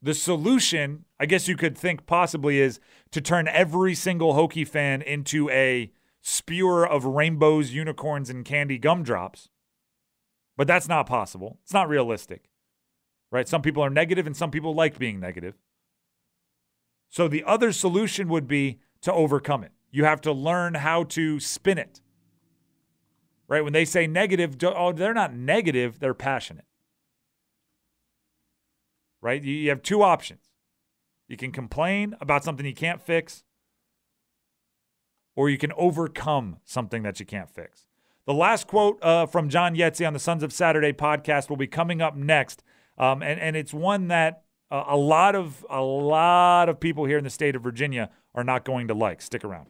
The 0.02 0.14
solution, 0.14 1.06
I 1.20 1.26
guess 1.26 1.48
you 1.48 1.56
could 1.56 1.78
think 1.78 2.06
possibly, 2.06 2.60
is 2.60 2.80
to 3.12 3.22
turn 3.22 3.48
every 3.48 3.96
single 3.96 4.34
Hokie 4.34 4.68
fan 4.68 5.02
into 5.02 5.50
a 5.50 5.92
spewer 6.22 6.86
of 6.86 7.06
rainbows, 7.06 7.72
unicorns, 7.72 8.30
and 8.30 8.44
candy 8.44 8.78
gumdrops. 8.78 9.50
But 10.56 10.68
that's 10.68 10.88
not 10.88 11.08
possible. 11.08 11.60
It's 11.64 11.74
not 11.74 11.90
realistic 11.90 12.50
right? 13.34 13.50
Some 13.50 13.64
people 13.64 13.84
are 13.84 13.90
negative 13.90 14.28
and 14.28 14.38
some 14.38 14.52
people 14.52 14.76
like 14.76 15.00
being 15.00 15.20
negative. 15.20 15.56
So 17.10 17.28
the 17.28 17.44
other 17.46 17.72
solution 17.72 18.30
would 18.30 18.48
be 18.48 18.80
to 19.02 19.12
overcome 19.12 19.64
it. 19.64 19.72
You 19.90 20.06
have 20.06 20.22
to 20.22 20.32
learn 20.32 20.76
how 20.76 21.04
to 21.06 21.40
spin 21.40 21.80
it. 21.80 22.00
Right? 23.48 23.64
When 23.64 23.74
they 23.74 23.86
say 23.86 24.06
negative, 24.06 24.56
oh, 24.64 24.92
they're 24.94 25.16
not 25.16 25.34
negative, 25.34 26.00
they're 26.00 26.14
passionate. 26.14 26.66
Right? 29.20 29.42
You 29.42 29.70
have 29.70 29.82
two 29.82 30.04
options. 30.04 30.52
You 31.28 31.36
can 31.36 31.52
complain 31.52 32.16
about 32.22 32.44
something 32.44 32.66
you 32.66 32.76
can't 32.76 33.02
fix, 33.02 33.44
or 35.36 35.50
you 35.50 35.58
can 35.58 35.72
overcome 35.74 36.58
something 36.66 37.02
that 37.02 37.20
you 37.20 37.26
can't 37.26 37.50
fix. 37.50 37.88
The 38.26 38.34
last 38.34 38.68
quote 38.68 39.00
uh, 39.02 39.26
from 39.26 39.50
John 39.50 39.76
Iezzi 39.76 40.08
on 40.08 40.14
the 40.14 40.20
Sons 40.20 40.44
of 40.44 40.54
Saturday 40.54 40.94
podcast 40.94 41.50
will 41.50 41.58
be 41.58 41.68
coming 41.68 42.02
up 42.02 42.16
next, 42.16 42.64
um, 42.98 43.22
and 43.22 43.40
and 43.40 43.58
it's 43.58 43.74
one 43.74 44.08
that 44.08 44.44
uh, 44.72 44.86
a 44.88 44.98
lot 44.98 45.36
of 45.36 45.66
a 45.70 45.82
lot 45.82 46.70
of 46.70 46.80
people 46.80 47.04
here 47.06 47.18
in 47.18 47.26
the 47.26 47.30
state 47.30 47.56
of 47.56 47.62
Virginia 47.62 48.10
are 48.34 48.44
not 48.44 48.64
going 48.64 48.88
to 48.88 48.94
like. 48.94 49.22
Stick 49.22 49.44
around. 49.44 49.68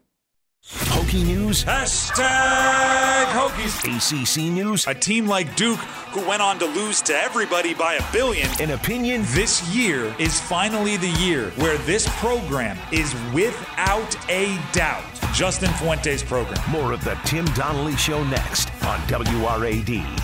Hokie 0.68 1.26
News. 1.26 1.64
Hashtag 1.64 3.26
Hokies. 3.26 3.84
ACC 3.84 4.52
News. 4.52 4.88
A 4.88 4.94
team 4.94 5.28
like 5.28 5.56
Duke, 5.56 5.80
who 6.12 6.28
went 6.28 6.42
on 6.42 6.58
to 6.60 6.66
lose 6.66 7.02
to 7.04 7.14
everybody 7.14 7.74
by 7.74 7.96
a 7.96 8.12
billion. 8.12 8.50
An 8.62 8.72
opinion. 8.72 9.24
This 9.28 9.68
year 9.76 10.16
is 10.20 10.40
finally 10.40 10.98
the 10.98 11.10
year 11.20 11.52
where 11.58 11.78
this 11.80 12.08
program 12.20 12.78
is 12.92 13.14
without 13.34 14.16
a 14.30 14.58
doubt 14.72 15.04
Justin 15.34 15.70
Fuente's 15.72 16.24
program. 16.24 16.62
More 16.72 16.94
of 16.94 17.04
the 17.04 17.16
Tim 17.26 17.46
Donnelly 17.48 17.98
Show 17.98 18.24
next 18.24 18.70
on 18.86 19.00
WRAD. 19.02 20.22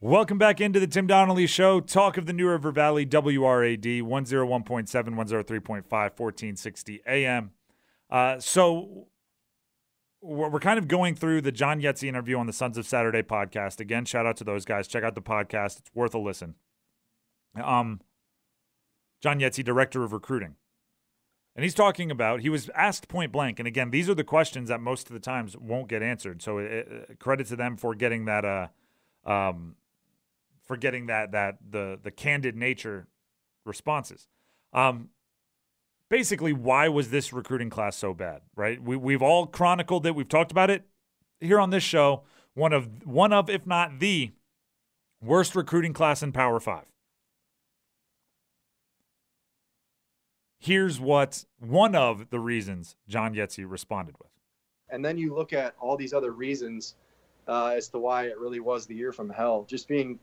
Welcome 0.00 0.36
back 0.36 0.60
into 0.60 0.80
the 0.80 0.86
Tim 0.86 1.06
Donnelly 1.06 1.46
Show. 1.46 1.80
Talk 1.80 2.18
of 2.18 2.26
the 2.26 2.32
New 2.32 2.48
River 2.48 2.72
Valley, 2.72 3.06
WRAD 3.06 4.02
101.7, 4.02 4.86
103.5, 4.86 5.84
1460 5.84 7.02
AM. 7.06 7.52
Uh, 8.10 8.38
so 8.38 9.08
we're 10.20 10.60
kind 10.60 10.78
of 10.78 10.88
going 10.88 11.14
through 11.14 11.42
the 11.42 11.52
John 11.52 11.80
Iezzi 11.80 12.08
interview 12.08 12.38
on 12.38 12.46
the 12.46 12.52
Sons 12.52 12.78
of 12.78 12.86
Saturday 12.86 13.22
podcast. 13.22 13.80
Again, 13.80 14.04
shout 14.04 14.26
out 14.26 14.36
to 14.38 14.44
those 14.44 14.64
guys. 14.64 14.88
Check 14.88 15.04
out 15.04 15.14
the 15.14 15.22
podcast; 15.22 15.80
it's 15.80 15.90
worth 15.94 16.14
a 16.14 16.18
listen. 16.18 16.54
Um, 17.62 18.00
John 19.20 19.38
Iezzi, 19.38 19.64
director 19.64 20.02
of 20.02 20.12
recruiting, 20.12 20.56
and 21.54 21.64
he's 21.64 21.74
talking 21.74 22.10
about 22.10 22.40
he 22.40 22.48
was 22.48 22.70
asked 22.74 23.08
point 23.08 23.32
blank. 23.32 23.58
And 23.58 23.68
again, 23.68 23.90
these 23.90 24.08
are 24.08 24.14
the 24.14 24.24
questions 24.24 24.68
that 24.68 24.80
most 24.80 25.08
of 25.08 25.14
the 25.14 25.20
times 25.20 25.56
won't 25.56 25.88
get 25.88 26.02
answered. 26.02 26.42
So 26.42 26.58
it, 26.58 26.70
it, 27.10 27.18
credit 27.18 27.46
to 27.48 27.56
them 27.56 27.76
for 27.76 27.94
getting 27.94 28.24
that. 28.26 28.44
Uh, 28.44 28.68
um, 29.28 29.76
for 30.64 30.76
getting 30.76 31.06
that 31.06 31.32
that 31.32 31.58
the 31.70 31.98
the 32.02 32.10
candid 32.10 32.56
nature 32.56 33.06
responses. 33.64 34.28
Um, 34.72 35.10
basically 36.08 36.52
why 36.52 36.88
was 36.88 37.10
this 37.10 37.32
recruiting 37.32 37.70
class 37.70 37.96
so 37.96 38.14
bad, 38.14 38.42
right? 38.54 38.82
We, 38.82 38.96
we've 38.96 39.22
all 39.22 39.46
chronicled 39.46 40.06
it. 40.06 40.14
We've 40.14 40.28
talked 40.28 40.50
about 40.50 40.70
it 40.70 40.84
here 41.40 41.60
on 41.60 41.70
this 41.70 41.82
show. 41.82 42.22
One 42.54 42.72
of 42.72 43.04
one 43.04 43.32
of, 43.32 43.50
if 43.50 43.66
not 43.66 43.98
the 43.98 44.32
worst 45.20 45.56
recruiting 45.56 45.92
class 45.92 46.22
in 46.22 46.32
Power 46.32 46.60
Five. 46.60 46.84
Here's 50.58 50.98
what 50.98 51.44
one 51.58 51.94
of 51.94 52.30
the 52.30 52.38
reasons 52.38 52.96
John 53.08 53.34
Iezzi 53.34 53.68
responded 53.68 54.14
with. 54.18 54.30
And 54.88 55.04
then 55.04 55.18
you 55.18 55.34
look 55.34 55.52
at 55.52 55.74
all 55.80 55.96
these 55.96 56.14
other 56.14 56.30
reasons 56.30 56.94
uh, 57.48 57.72
as 57.76 57.88
to 57.88 57.98
why 57.98 58.26
it 58.26 58.38
really 58.38 58.60
was 58.60 58.86
the 58.86 58.94
year 58.94 59.12
from 59.12 59.28
hell. 59.28 59.66
Just 59.68 59.88
being, 59.88 60.18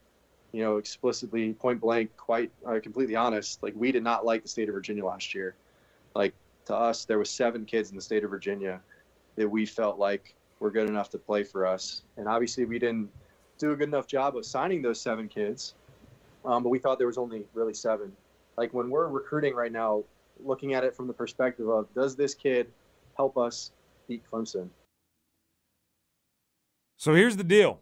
you 0.52 0.64
know, 0.64 0.78
explicitly 0.78 1.54
point 1.54 1.82
blank, 1.82 2.16
quite 2.16 2.50
uh, 2.66 2.80
completely 2.82 3.16
honest. 3.16 3.62
Like 3.62 3.74
we 3.76 3.92
did 3.92 4.04
not 4.04 4.26
like 4.26 4.42
the 4.42 4.48
state 4.48 4.70
of 4.70 4.74
Virginia 4.74 5.06
last 5.06 5.36
year 5.36 5.56
like 6.16 6.34
to 6.66 6.76
us, 6.76 7.06
there 7.06 7.20
was 7.20 7.30
seven 7.30 7.66
kids 7.66 7.90
in 7.90 7.96
the 7.96 8.02
state 8.02 8.24
of 8.24 8.30
Virginia 8.30 8.82
that 9.36 9.48
we 9.48 9.66
felt 9.66 9.98
like 9.98 10.36
were 10.60 10.72
good 10.72 10.90
enough 10.90 11.10
to 11.10 11.18
play 11.18 11.44
for 11.44 11.66
us, 11.66 12.04
and 12.18 12.28
obviously 12.28 12.66
we 12.66 12.80
didn't 12.80 13.10
do 13.58 13.72
a 13.72 13.76
good 13.76 13.88
enough 13.88 14.08
job 14.08 14.36
of 14.36 14.46
signing 14.46 14.82
those 14.82 15.00
seven 15.00 15.28
kids. 15.28 15.76
Um, 16.44 16.64
but 16.64 16.70
we 16.70 16.80
thought 16.80 16.98
there 16.98 17.08
was 17.08 17.20
only 17.20 17.44
really 17.54 17.74
seven. 17.74 18.12
Like 18.58 18.74
when 18.74 18.90
we're 18.90 19.08
recruiting 19.08 19.54
right 19.54 19.72
now, 19.72 20.04
looking 20.44 20.74
at 20.74 20.84
it 20.84 20.96
from 20.96 21.08
the 21.08 21.14
perspective 21.14 21.70
of 21.70 21.94
does 21.94 22.16
this 22.16 22.34
kid 22.34 22.68
help 23.16 23.38
us 23.38 23.72
beat 24.08 24.24
Clemson? 24.32 24.70
So 26.98 27.14
here's 27.14 27.38
the 27.38 27.44
deal. 27.44 27.80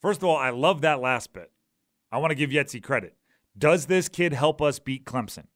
First 0.00 0.22
of 0.22 0.28
all, 0.28 0.36
I 0.36 0.50
love 0.50 0.80
that 0.80 1.00
last 1.00 1.32
bit. 1.32 1.50
I 2.10 2.18
want 2.18 2.30
to 2.30 2.34
give 2.34 2.50
Iezzi 2.50 2.82
credit. 2.82 3.14
Does 3.56 3.86
this 3.86 4.08
kid 4.08 4.32
help 4.32 4.62
us 4.62 4.78
beat 4.78 5.04
Clemson? 5.04 5.46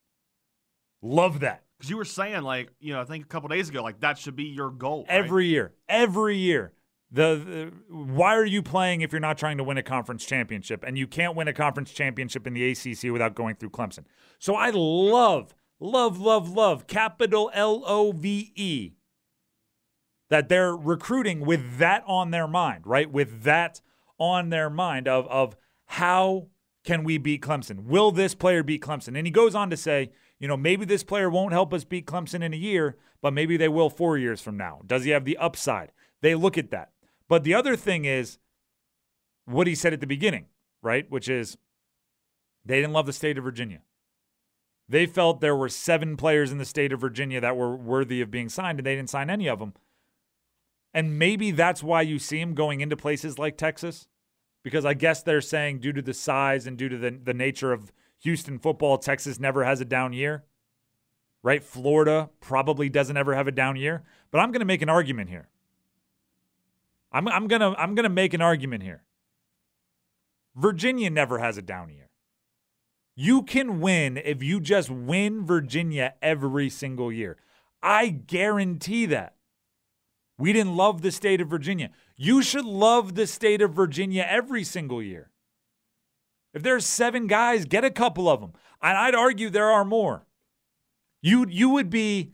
Love 1.04 1.40
that. 1.40 1.62
Because 1.76 1.90
you 1.90 1.98
were 1.98 2.04
saying, 2.06 2.42
like, 2.42 2.70
you 2.80 2.94
know, 2.94 3.00
I 3.00 3.04
think 3.04 3.26
a 3.26 3.28
couple 3.28 3.48
days 3.50 3.68
ago, 3.68 3.82
like 3.82 4.00
that 4.00 4.16
should 4.16 4.34
be 4.34 4.44
your 4.44 4.70
goal. 4.70 5.04
Right? 5.06 5.18
Every 5.18 5.46
year. 5.46 5.74
Every 5.86 6.38
year. 6.38 6.72
The, 7.12 7.72
the, 7.90 7.94
why 7.94 8.34
are 8.34 8.44
you 8.44 8.62
playing 8.62 9.02
if 9.02 9.12
you're 9.12 9.20
not 9.20 9.36
trying 9.36 9.58
to 9.58 9.64
win 9.64 9.76
a 9.76 9.82
conference 9.82 10.24
championship 10.24 10.82
and 10.84 10.96
you 10.96 11.06
can't 11.06 11.36
win 11.36 11.46
a 11.46 11.52
conference 11.52 11.92
championship 11.92 12.46
in 12.46 12.54
the 12.54 12.70
ACC 12.70 13.12
without 13.12 13.34
going 13.34 13.56
through 13.56 13.70
Clemson? 13.70 14.04
So 14.38 14.54
I 14.54 14.70
love 14.70 15.54
love 15.78 16.18
love 16.18 16.48
love 16.48 16.86
capital 16.86 17.50
L 17.52 17.82
O 17.86 18.12
V 18.12 18.52
E 18.56 18.92
that 20.30 20.48
they're 20.48 20.74
recruiting 20.74 21.44
with 21.44 21.76
that 21.78 22.02
on 22.06 22.30
their 22.30 22.48
mind, 22.48 22.86
right? 22.86 23.10
With 23.10 23.42
that 23.42 23.82
on 24.18 24.48
their 24.48 24.70
mind 24.70 25.06
of 25.06 25.26
of 25.28 25.54
how 25.84 26.48
can 26.84 27.04
we 27.04 27.18
beat 27.18 27.42
Clemson? 27.42 27.84
Will 27.84 28.10
this 28.10 28.34
player 28.34 28.62
beat 28.62 28.82
Clemson? 28.82 29.16
And 29.16 29.26
he 29.26 29.30
goes 29.30 29.54
on 29.54 29.70
to 29.70 29.76
say, 29.76 30.10
you 30.44 30.48
know, 30.48 30.58
maybe 30.58 30.84
this 30.84 31.02
player 31.02 31.30
won't 31.30 31.54
help 31.54 31.72
us 31.72 31.84
beat 31.84 32.04
Clemson 32.04 32.42
in 32.42 32.52
a 32.52 32.58
year, 32.58 32.98
but 33.22 33.32
maybe 33.32 33.56
they 33.56 33.66
will 33.66 33.88
four 33.88 34.18
years 34.18 34.42
from 34.42 34.58
now. 34.58 34.82
Does 34.86 35.04
he 35.04 35.10
have 35.12 35.24
the 35.24 35.38
upside? 35.38 35.90
They 36.20 36.34
look 36.34 36.58
at 36.58 36.70
that. 36.70 36.90
But 37.30 37.44
the 37.44 37.54
other 37.54 37.76
thing 37.76 38.04
is 38.04 38.36
what 39.46 39.66
he 39.66 39.74
said 39.74 39.94
at 39.94 40.02
the 40.02 40.06
beginning, 40.06 40.48
right? 40.82 41.10
Which 41.10 41.30
is 41.30 41.56
they 42.62 42.76
didn't 42.76 42.92
love 42.92 43.06
the 43.06 43.14
state 43.14 43.38
of 43.38 43.44
Virginia. 43.44 43.80
They 44.86 45.06
felt 45.06 45.40
there 45.40 45.56
were 45.56 45.70
seven 45.70 46.14
players 46.14 46.52
in 46.52 46.58
the 46.58 46.66
state 46.66 46.92
of 46.92 47.00
Virginia 47.00 47.40
that 47.40 47.56
were 47.56 47.74
worthy 47.74 48.20
of 48.20 48.30
being 48.30 48.50
signed, 48.50 48.78
and 48.78 48.86
they 48.86 48.96
didn't 48.96 49.08
sign 49.08 49.30
any 49.30 49.48
of 49.48 49.60
them. 49.60 49.72
And 50.92 51.18
maybe 51.18 51.52
that's 51.52 51.82
why 51.82 52.02
you 52.02 52.18
see 52.18 52.38
him 52.38 52.52
going 52.52 52.82
into 52.82 52.98
places 52.98 53.38
like 53.38 53.56
Texas, 53.56 54.08
because 54.62 54.84
I 54.84 54.92
guess 54.92 55.22
they're 55.22 55.40
saying 55.40 55.78
due 55.78 55.94
to 55.94 56.02
the 56.02 56.12
size 56.12 56.66
and 56.66 56.76
due 56.76 56.90
to 56.90 56.98
the, 56.98 57.12
the 57.12 57.32
nature 57.32 57.72
of 57.72 57.94
Houston 58.24 58.58
football, 58.58 58.96
Texas 58.96 59.38
never 59.38 59.64
has 59.64 59.82
a 59.82 59.84
down 59.84 60.14
year, 60.14 60.44
right? 61.42 61.62
Florida 61.62 62.30
probably 62.40 62.88
doesn't 62.88 63.18
ever 63.18 63.34
have 63.34 63.46
a 63.46 63.52
down 63.52 63.76
year. 63.76 64.02
But 64.30 64.38
I'm 64.38 64.50
going 64.50 64.60
to 64.60 64.66
make 64.66 64.82
an 64.82 64.88
argument 64.88 65.28
here. 65.28 65.48
I'm, 67.12 67.28
I'm 67.28 67.46
going 67.46 67.60
to 67.60 67.78
I'm 67.78 67.94
going 67.94 68.04
to 68.04 68.08
make 68.08 68.34
an 68.34 68.40
argument 68.40 68.82
here. 68.82 69.04
Virginia 70.56 71.10
never 71.10 71.38
has 71.38 71.58
a 71.58 71.62
down 71.62 71.90
year. 71.90 72.08
You 73.14 73.42
can 73.42 73.80
win 73.80 74.16
if 74.16 74.42
you 74.42 74.58
just 74.58 74.90
win 74.90 75.44
Virginia 75.44 76.14
every 76.22 76.70
single 76.70 77.12
year. 77.12 77.36
I 77.82 78.08
guarantee 78.08 79.06
that. 79.06 79.34
We 80.38 80.52
didn't 80.52 80.76
love 80.76 81.02
the 81.02 81.12
state 81.12 81.40
of 81.40 81.48
Virginia. 81.48 81.90
You 82.16 82.42
should 82.42 82.64
love 82.64 83.14
the 83.14 83.26
state 83.26 83.60
of 83.60 83.72
Virginia 83.72 84.26
every 84.28 84.64
single 84.64 85.00
year. 85.00 85.30
If 86.54 86.62
there's 86.62 86.86
seven 86.86 87.26
guys, 87.26 87.64
get 87.64 87.84
a 87.84 87.90
couple 87.90 88.28
of 88.28 88.40
them. 88.40 88.52
And 88.80 88.96
I'd 88.96 89.14
argue 89.14 89.50
there 89.50 89.70
are 89.70 89.84
more. 89.84 90.24
You 91.20 91.46
you 91.48 91.68
would 91.70 91.90
be 91.90 92.32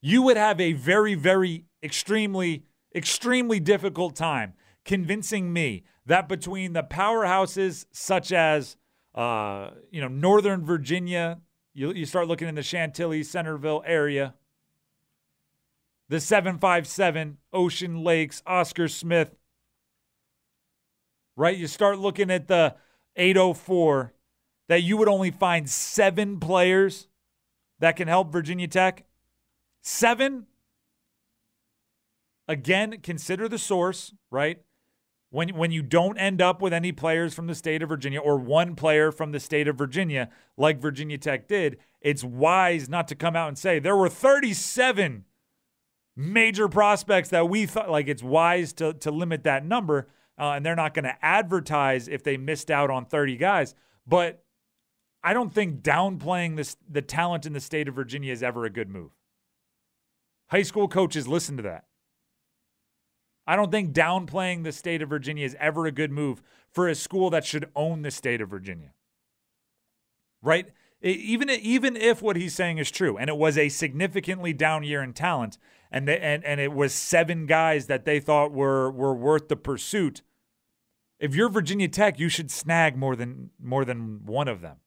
you 0.00 0.22
would 0.22 0.36
have 0.36 0.60
a 0.60 0.72
very 0.72 1.14
very 1.14 1.64
extremely 1.82 2.64
extremely 2.94 3.60
difficult 3.60 4.16
time 4.16 4.54
convincing 4.84 5.52
me 5.52 5.84
that 6.06 6.28
between 6.28 6.72
the 6.72 6.82
powerhouses 6.82 7.86
such 7.92 8.32
as 8.32 8.76
uh, 9.14 9.70
you 9.90 10.00
know 10.00 10.08
Northern 10.08 10.64
Virginia, 10.64 11.40
you 11.72 11.92
you 11.92 12.06
start 12.06 12.26
looking 12.26 12.48
in 12.48 12.54
the 12.54 12.62
Chantilly 12.62 13.22
Centerville 13.22 13.82
area, 13.86 14.34
the 16.08 16.20
757, 16.20 17.38
Ocean 17.52 18.02
Lakes, 18.02 18.42
Oscar 18.46 18.88
Smith, 18.88 19.36
right? 21.36 21.56
You 21.56 21.66
start 21.66 21.98
looking 21.98 22.30
at 22.30 22.48
the 22.48 22.76
804 23.16 24.12
that 24.68 24.82
you 24.82 24.96
would 24.96 25.08
only 25.08 25.30
find 25.30 25.68
seven 25.68 26.40
players 26.40 27.08
that 27.78 27.96
can 27.96 28.08
help 28.08 28.32
Virginia 28.32 28.68
Tech? 28.68 29.04
Seven? 29.82 30.46
Again, 32.48 33.00
consider 33.02 33.48
the 33.48 33.58
source, 33.58 34.14
right? 34.30 34.60
When, 35.30 35.48
when 35.56 35.72
you 35.72 35.82
don't 35.82 36.16
end 36.16 36.40
up 36.40 36.62
with 36.62 36.72
any 36.72 36.92
players 36.92 37.34
from 37.34 37.48
the 37.48 37.54
state 37.54 37.82
of 37.82 37.88
Virginia 37.88 38.20
or 38.20 38.36
one 38.36 38.76
player 38.76 39.10
from 39.10 39.32
the 39.32 39.40
state 39.40 39.66
of 39.66 39.76
Virginia, 39.76 40.28
like 40.56 40.80
Virginia 40.80 41.18
Tech 41.18 41.48
did, 41.48 41.78
it's 42.00 42.22
wise 42.22 42.88
not 42.88 43.08
to 43.08 43.14
come 43.14 43.34
out 43.34 43.48
and 43.48 43.58
say 43.58 43.78
there 43.78 43.96
were 43.96 44.08
37 44.08 45.24
major 46.16 46.68
prospects 46.68 47.30
that 47.30 47.48
we 47.48 47.66
thought 47.66 47.90
like 47.90 48.06
it's 48.06 48.22
wise 48.22 48.72
to, 48.74 48.92
to 48.94 49.10
limit 49.10 49.42
that 49.42 49.64
number 49.64 50.06
uh, 50.38 50.52
and 50.52 50.64
they're 50.66 50.74
not 50.74 50.94
going 50.94 51.04
to 51.04 51.16
advertise 51.24 52.08
if 52.08 52.22
they 52.22 52.36
missed 52.36 52.70
out 52.70 52.90
on 52.90 53.04
30 53.04 53.36
guys. 53.36 53.74
But 54.06 54.44
I 55.22 55.32
don't 55.32 55.52
think 55.52 55.82
downplaying 55.82 56.56
this, 56.56 56.76
the 56.88 57.02
talent 57.02 57.46
in 57.46 57.52
the 57.52 57.60
state 57.60 57.88
of 57.88 57.94
Virginia 57.94 58.32
is 58.32 58.42
ever 58.42 58.64
a 58.64 58.70
good 58.70 58.88
move. 58.88 59.12
High 60.48 60.62
school 60.62 60.88
coaches 60.88 61.26
listen 61.26 61.56
to 61.56 61.62
that. 61.62 61.84
I 63.46 63.56
don't 63.56 63.70
think 63.70 63.92
downplaying 63.92 64.64
the 64.64 64.72
state 64.72 65.02
of 65.02 65.08
Virginia 65.08 65.44
is 65.44 65.56
ever 65.60 65.86
a 65.86 65.92
good 65.92 66.10
move 66.10 66.42
for 66.70 66.88
a 66.88 66.94
school 66.94 67.30
that 67.30 67.44
should 67.44 67.70
own 67.76 68.02
the 68.02 68.10
state 68.10 68.40
of 68.40 68.48
Virginia. 68.48 68.92
Right? 70.42 70.68
Even 71.02 71.50
even 71.50 71.96
if 71.96 72.22
what 72.22 72.36
he's 72.36 72.54
saying 72.54 72.78
is 72.78 72.90
true, 72.90 73.18
and 73.18 73.28
it 73.28 73.36
was 73.36 73.58
a 73.58 73.68
significantly 73.68 74.54
down 74.54 74.82
year 74.82 75.02
in 75.02 75.12
talent, 75.12 75.58
and 75.94 76.08
they, 76.08 76.18
and 76.18 76.44
and 76.44 76.60
it 76.60 76.72
was 76.72 76.92
seven 76.92 77.46
guys 77.46 77.86
that 77.86 78.04
they 78.04 78.18
thought 78.18 78.50
were 78.50 78.90
were 78.90 79.14
worth 79.14 79.46
the 79.46 79.54
pursuit. 79.54 80.22
If 81.20 81.36
you're 81.36 81.48
Virginia 81.48 81.86
Tech, 81.86 82.18
you 82.18 82.28
should 82.28 82.50
snag 82.50 82.96
more 82.96 83.14
than 83.14 83.50
more 83.62 83.84
than 83.84 84.26
one 84.26 84.48
of 84.48 84.60
them. 84.60 84.78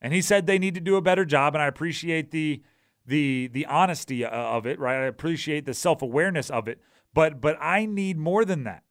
And 0.00 0.14
he 0.14 0.22
said 0.22 0.46
they 0.46 0.60
need 0.60 0.76
to 0.76 0.80
do 0.80 0.94
a 0.94 1.02
better 1.02 1.24
job, 1.24 1.56
and 1.56 1.62
I 1.62 1.66
appreciate 1.66 2.30
the 2.30 2.62
the 3.04 3.48
the 3.48 3.66
honesty 3.66 4.24
uh, 4.24 4.30
of 4.30 4.64
it, 4.64 4.78
right? 4.78 5.02
I 5.02 5.06
appreciate 5.06 5.66
the 5.66 5.74
self 5.74 6.02
awareness 6.02 6.50
of 6.50 6.68
it, 6.68 6.80
but 7.12 7.40
but 7.40 7.58
I 7.60 7.84
need 7.84 8.16
more 8.16 8.44
than 8.44 8.62
that. 8.62 8.84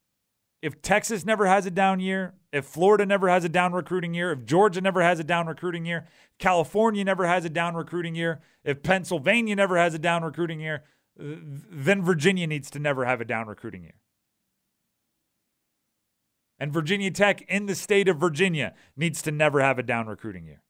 If 0.61 0.81
Texas 0.81 1.23
never 1.23 1.45
has 1.45 1.65
a 1.65 1.71
down 1.71 2.01
year, 2.01 2.33
if 2.53 2.65
Florida 2.65 3.03
never 3.03 3.27
has 3.29 3.43
a 3.43 3.49
down 3.49 3.73
recruiting 3.73 4.13
year, 4.13 4.31
if 4.31 4.45
Georgia 4.45 4.79
never 4.79 5.01
has 5.01 5.19
a 5.19 5.23
down 5.23 5.47
recruiting 5.47 5.85
year, 5.85 6.07
California 6.37 7.03
never 7.03 7.25
has 7.25 7.43
a 7.43 7.49
down 7.49 7.73
recruiting 7.73 8.13
year, 8.13 8.41
if 8.63 8.83
Pennsylvania 8.83 9.55
never 9.55 9.75
has 9.75 9.95
a 9.95 9.99
down 9.99 10.23
recruiting 10.23 10.59
year, 10.59 10.83
then 11.17 12.03
Virginia 12.03 12.45
needs 12.45 12.69
to 12.69 12.77
never 12.77 13.05
have 13.05 13.19
a 13.19 13.25
down 13.25 13.47
recruiting 13.47 13.81
year. 13.81 13.95
And 16.59 16.71
Virginia 16.71 17.09
Tech 17.09 17.41
in 17.47 17.65
the 17.65 17.73
state 17.73 18.07
of 18.07 18.17
Virginia 18.19 18.75
needs 18.95 19.23
to 19.23 19.31
never 19.31 19.59
have 19.59 19.79
a 19.79 19.83
down 19.83 20.05
recruiting 20.05 20.45
year. 20.45 20.61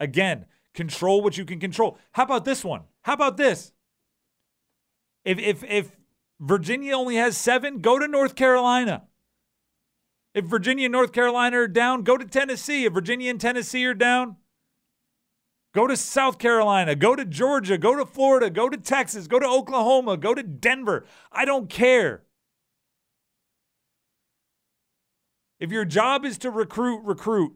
Again, 0.00 0.46
control 0.72 1.20
what 1.20 1.36
you 1.36 1.44
can 1.44 1.60
control. 1.60 1.98
How 2.12 2.22
about 2.22 2.46
this 2.46 2.64
one? 2.64 2.84
How 3.02 3.12
about 3.12 3.36
this? 3.36 3.72
If 5.26 5.38
if 5.38 5.62
if 5.64 5.94
Virginia 6.40 6.94
only 6.94 7.16
has 7.16 7.36
seven, 7.36 7.80
go 7.80 7.98
to 7.98 8.08
North 8.08 8.34
Carolina. 8.34 9.05
If 10.36 10.44
Virginia 10.44 10.84
and 10.84 10.92
North 10.92 11.12
Carolina 11.12 11.60
are 11.60 11.66
down, 11.66 12.02
go 12.02 12.18
to 12.18 12.26
Tennessee. 12.26 12.84
If 12.84 12.92
Virginia 12.92 13.30
and 13.30 13.40
Tennessee 13.40 13.86
are 13.86 13.94
down, 13.94 14.36
go 15.74 15.86
to 15.86 15.96
South 15.96 16.38
Carolina, 16.38 16.94
go 16.94 17.16
to 17.16 17.24
Georgia, 17.24 17.78
go 17.78 17.96
to 17.96 18.04
Florida, 18.04 18.50
go 18.50 18.68
to 18.68 18.76
Texas, 18.76 19.28
go 19.28 19.38
to 19.38 19.46
Oklahoma, 19.46 20.18
go 20.18 20.34
to 20.34 20.42
Denver. 20.42 21.06
I 21.32 21.46
don't 21.46 21.70
care. 21.70 22.24
If 25.58 25.72
your 25.72 25.86
job 25.86 26.26
is 26.26 26.36
to 26.38 26.50
recruit, 26.50 27.00
recruit. 27.02 27.54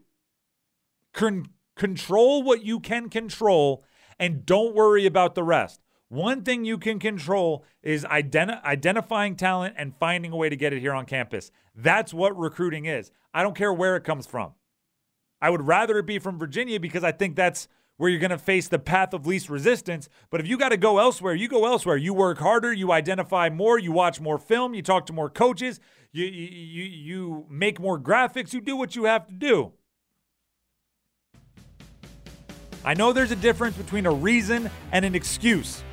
Con- 1.13 1.49
control 1.75 2.41
what 2.41 2.65
you 2.65 2.79
can 2.79 3.09
control 3.09 3.85
and 4.17 4.43
don't 4.43 4.73
worry 4.73 5.05
about 5.05 5.35
the 5.35 5.43
rest. 5.43 5.81
One 6.11 6.43
thing 6.43 6.65
you 6.65 6.77
can 6.77 6.99
control 6.99 7.63
is 7.81 8.03
identi- 8.03 8.61
identifying 8.65 9.37
talent 9.37 9.75
and 9.77 9.95
finding 9.97 10.33
a 10.33 10.35
way 10.35 10.49
to 10.49 10.57
get 10.57 10.73
it 10.73 10.81
here 10.81 10.93
on 10.93 11.05
campus. 11.05 11.51
That's 11.73 12.13
what 12.13 12.37
recruiting 12.37 12.83
is. 12.83 13.11
I 13.33 13.43
don't 13.43 13.55
care 13.55 13.71
where 13.71 13.95
it 13.95 14.03
comes 14.03 14.27
from. 14.27 14.51
I 15.41 15.49
would 15.49 15.65
rather 15.65 15.99
it 15.99 16.05
be 16.05 16.19
from 16.19 16.37
Virginia 16.37 16.81
because 16.81 17.05
I 17.05 17.13
think 17.13 17.37
that's 17.37 17.69
where 17.95 18.09
you're 18.09 18.19
going 18.19 18.31
to 18.31 18.37
face 18.37 18.67
the 18.67 18.77
path 18.77 19.13
of 19.13 19.25
least 19.25 19.49
resistance. 19.49 20.09
But 20.29 20.41
if 20.41 20.47
you 20.47 20.57
got 20.57 20.69
to 20.69 20.77
go 20.77 20.99
elsewhere, 20.99 21.33
you 21.33 21.47
go 21.47 21.65
elsewhere. 21.65 21.95
You 21.95 22.13
work 22.13 22.39
harder, 22.39 22.73
you 22.73 22.91
identify 22.91 23.49
more, 23.49 23.79
you 23.79 23.93
watch 23.93 24.19
more 24.19 24.37
film, 24.37 24.73
you 24.73 24.81
talk 24.81 25.05
to 25.05 25.13
more 25.13 25.29
coaches, 25.29 25.79
you 26.11 26.25
you 26.25 26.83
you 26.83 27.45
make 27.49 27.79
more 27.79 27.97
graphics, 27.97 28.51
you 28.51 28.59
do 28.59 28.75
what 28.75 28.97
you 28.97 29.05
have 29.05 29.27
to 29.27 29.33
do. 29.33 29.71
I 32.83 32.95
know 32.95 33.13
there's 33.13 33.31
a 33.31 33.37
difference 33.37 33.77
between 33.77 34.05
a 34.05 34.11
reason 34.11 34.69
and 34.91 35.05
an 35.05 35.15
excuse. 35.15 35.85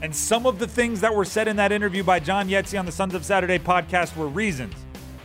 And 0.00 0.14
some 0.14 0.46
of 0.46 0.58
the 0.58 0.66
things 0.66 1.00
that 1.00 1.14
were 1.14 1.24
said 1.24 1.48
in 1.48 1.56
that 1.56 1.72
interview 1.72 2.04
by 2.04 2.20
John 2.20 2.48
Iezzi 2.48 2.78
on 2.78 2.86
the 2.86 2.92
Sons 2.92 3.14
of 3.14 3.24
Saturday 3.24 3.58
podcast 3.58 4.16
were 4.16 4.28
reasons, 4.28 4.74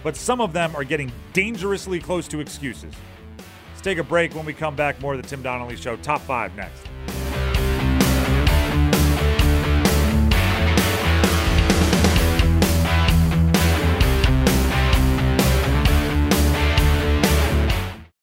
but 0.04 0.16
some 0.16 0.42
of 0.42 0.52
them 0.52 0.76
are 0.76 0.84
getting 0.84 1.12
dangerously 1.32 2.00
close 2.00 2.28
to 2.30 2.40
excuses. 2.40 2.94
Let's 3.70 3.82
take 3.82 4.00
a 4.00 4.04
break 4.04 4.34
when 4.34 4.46
we 4.46 4.54
come 4.54 4.76
back. 4.76 5.00
More 5.00 5.14
of 5.14 5.22
the 5.22 5.28
Tim 5.28 5.44
Donnelly 5.44 5.76
Show. 5.76 5.96
Top 5.98 6.22
five 6.22 6.56
next. 6.56 6.88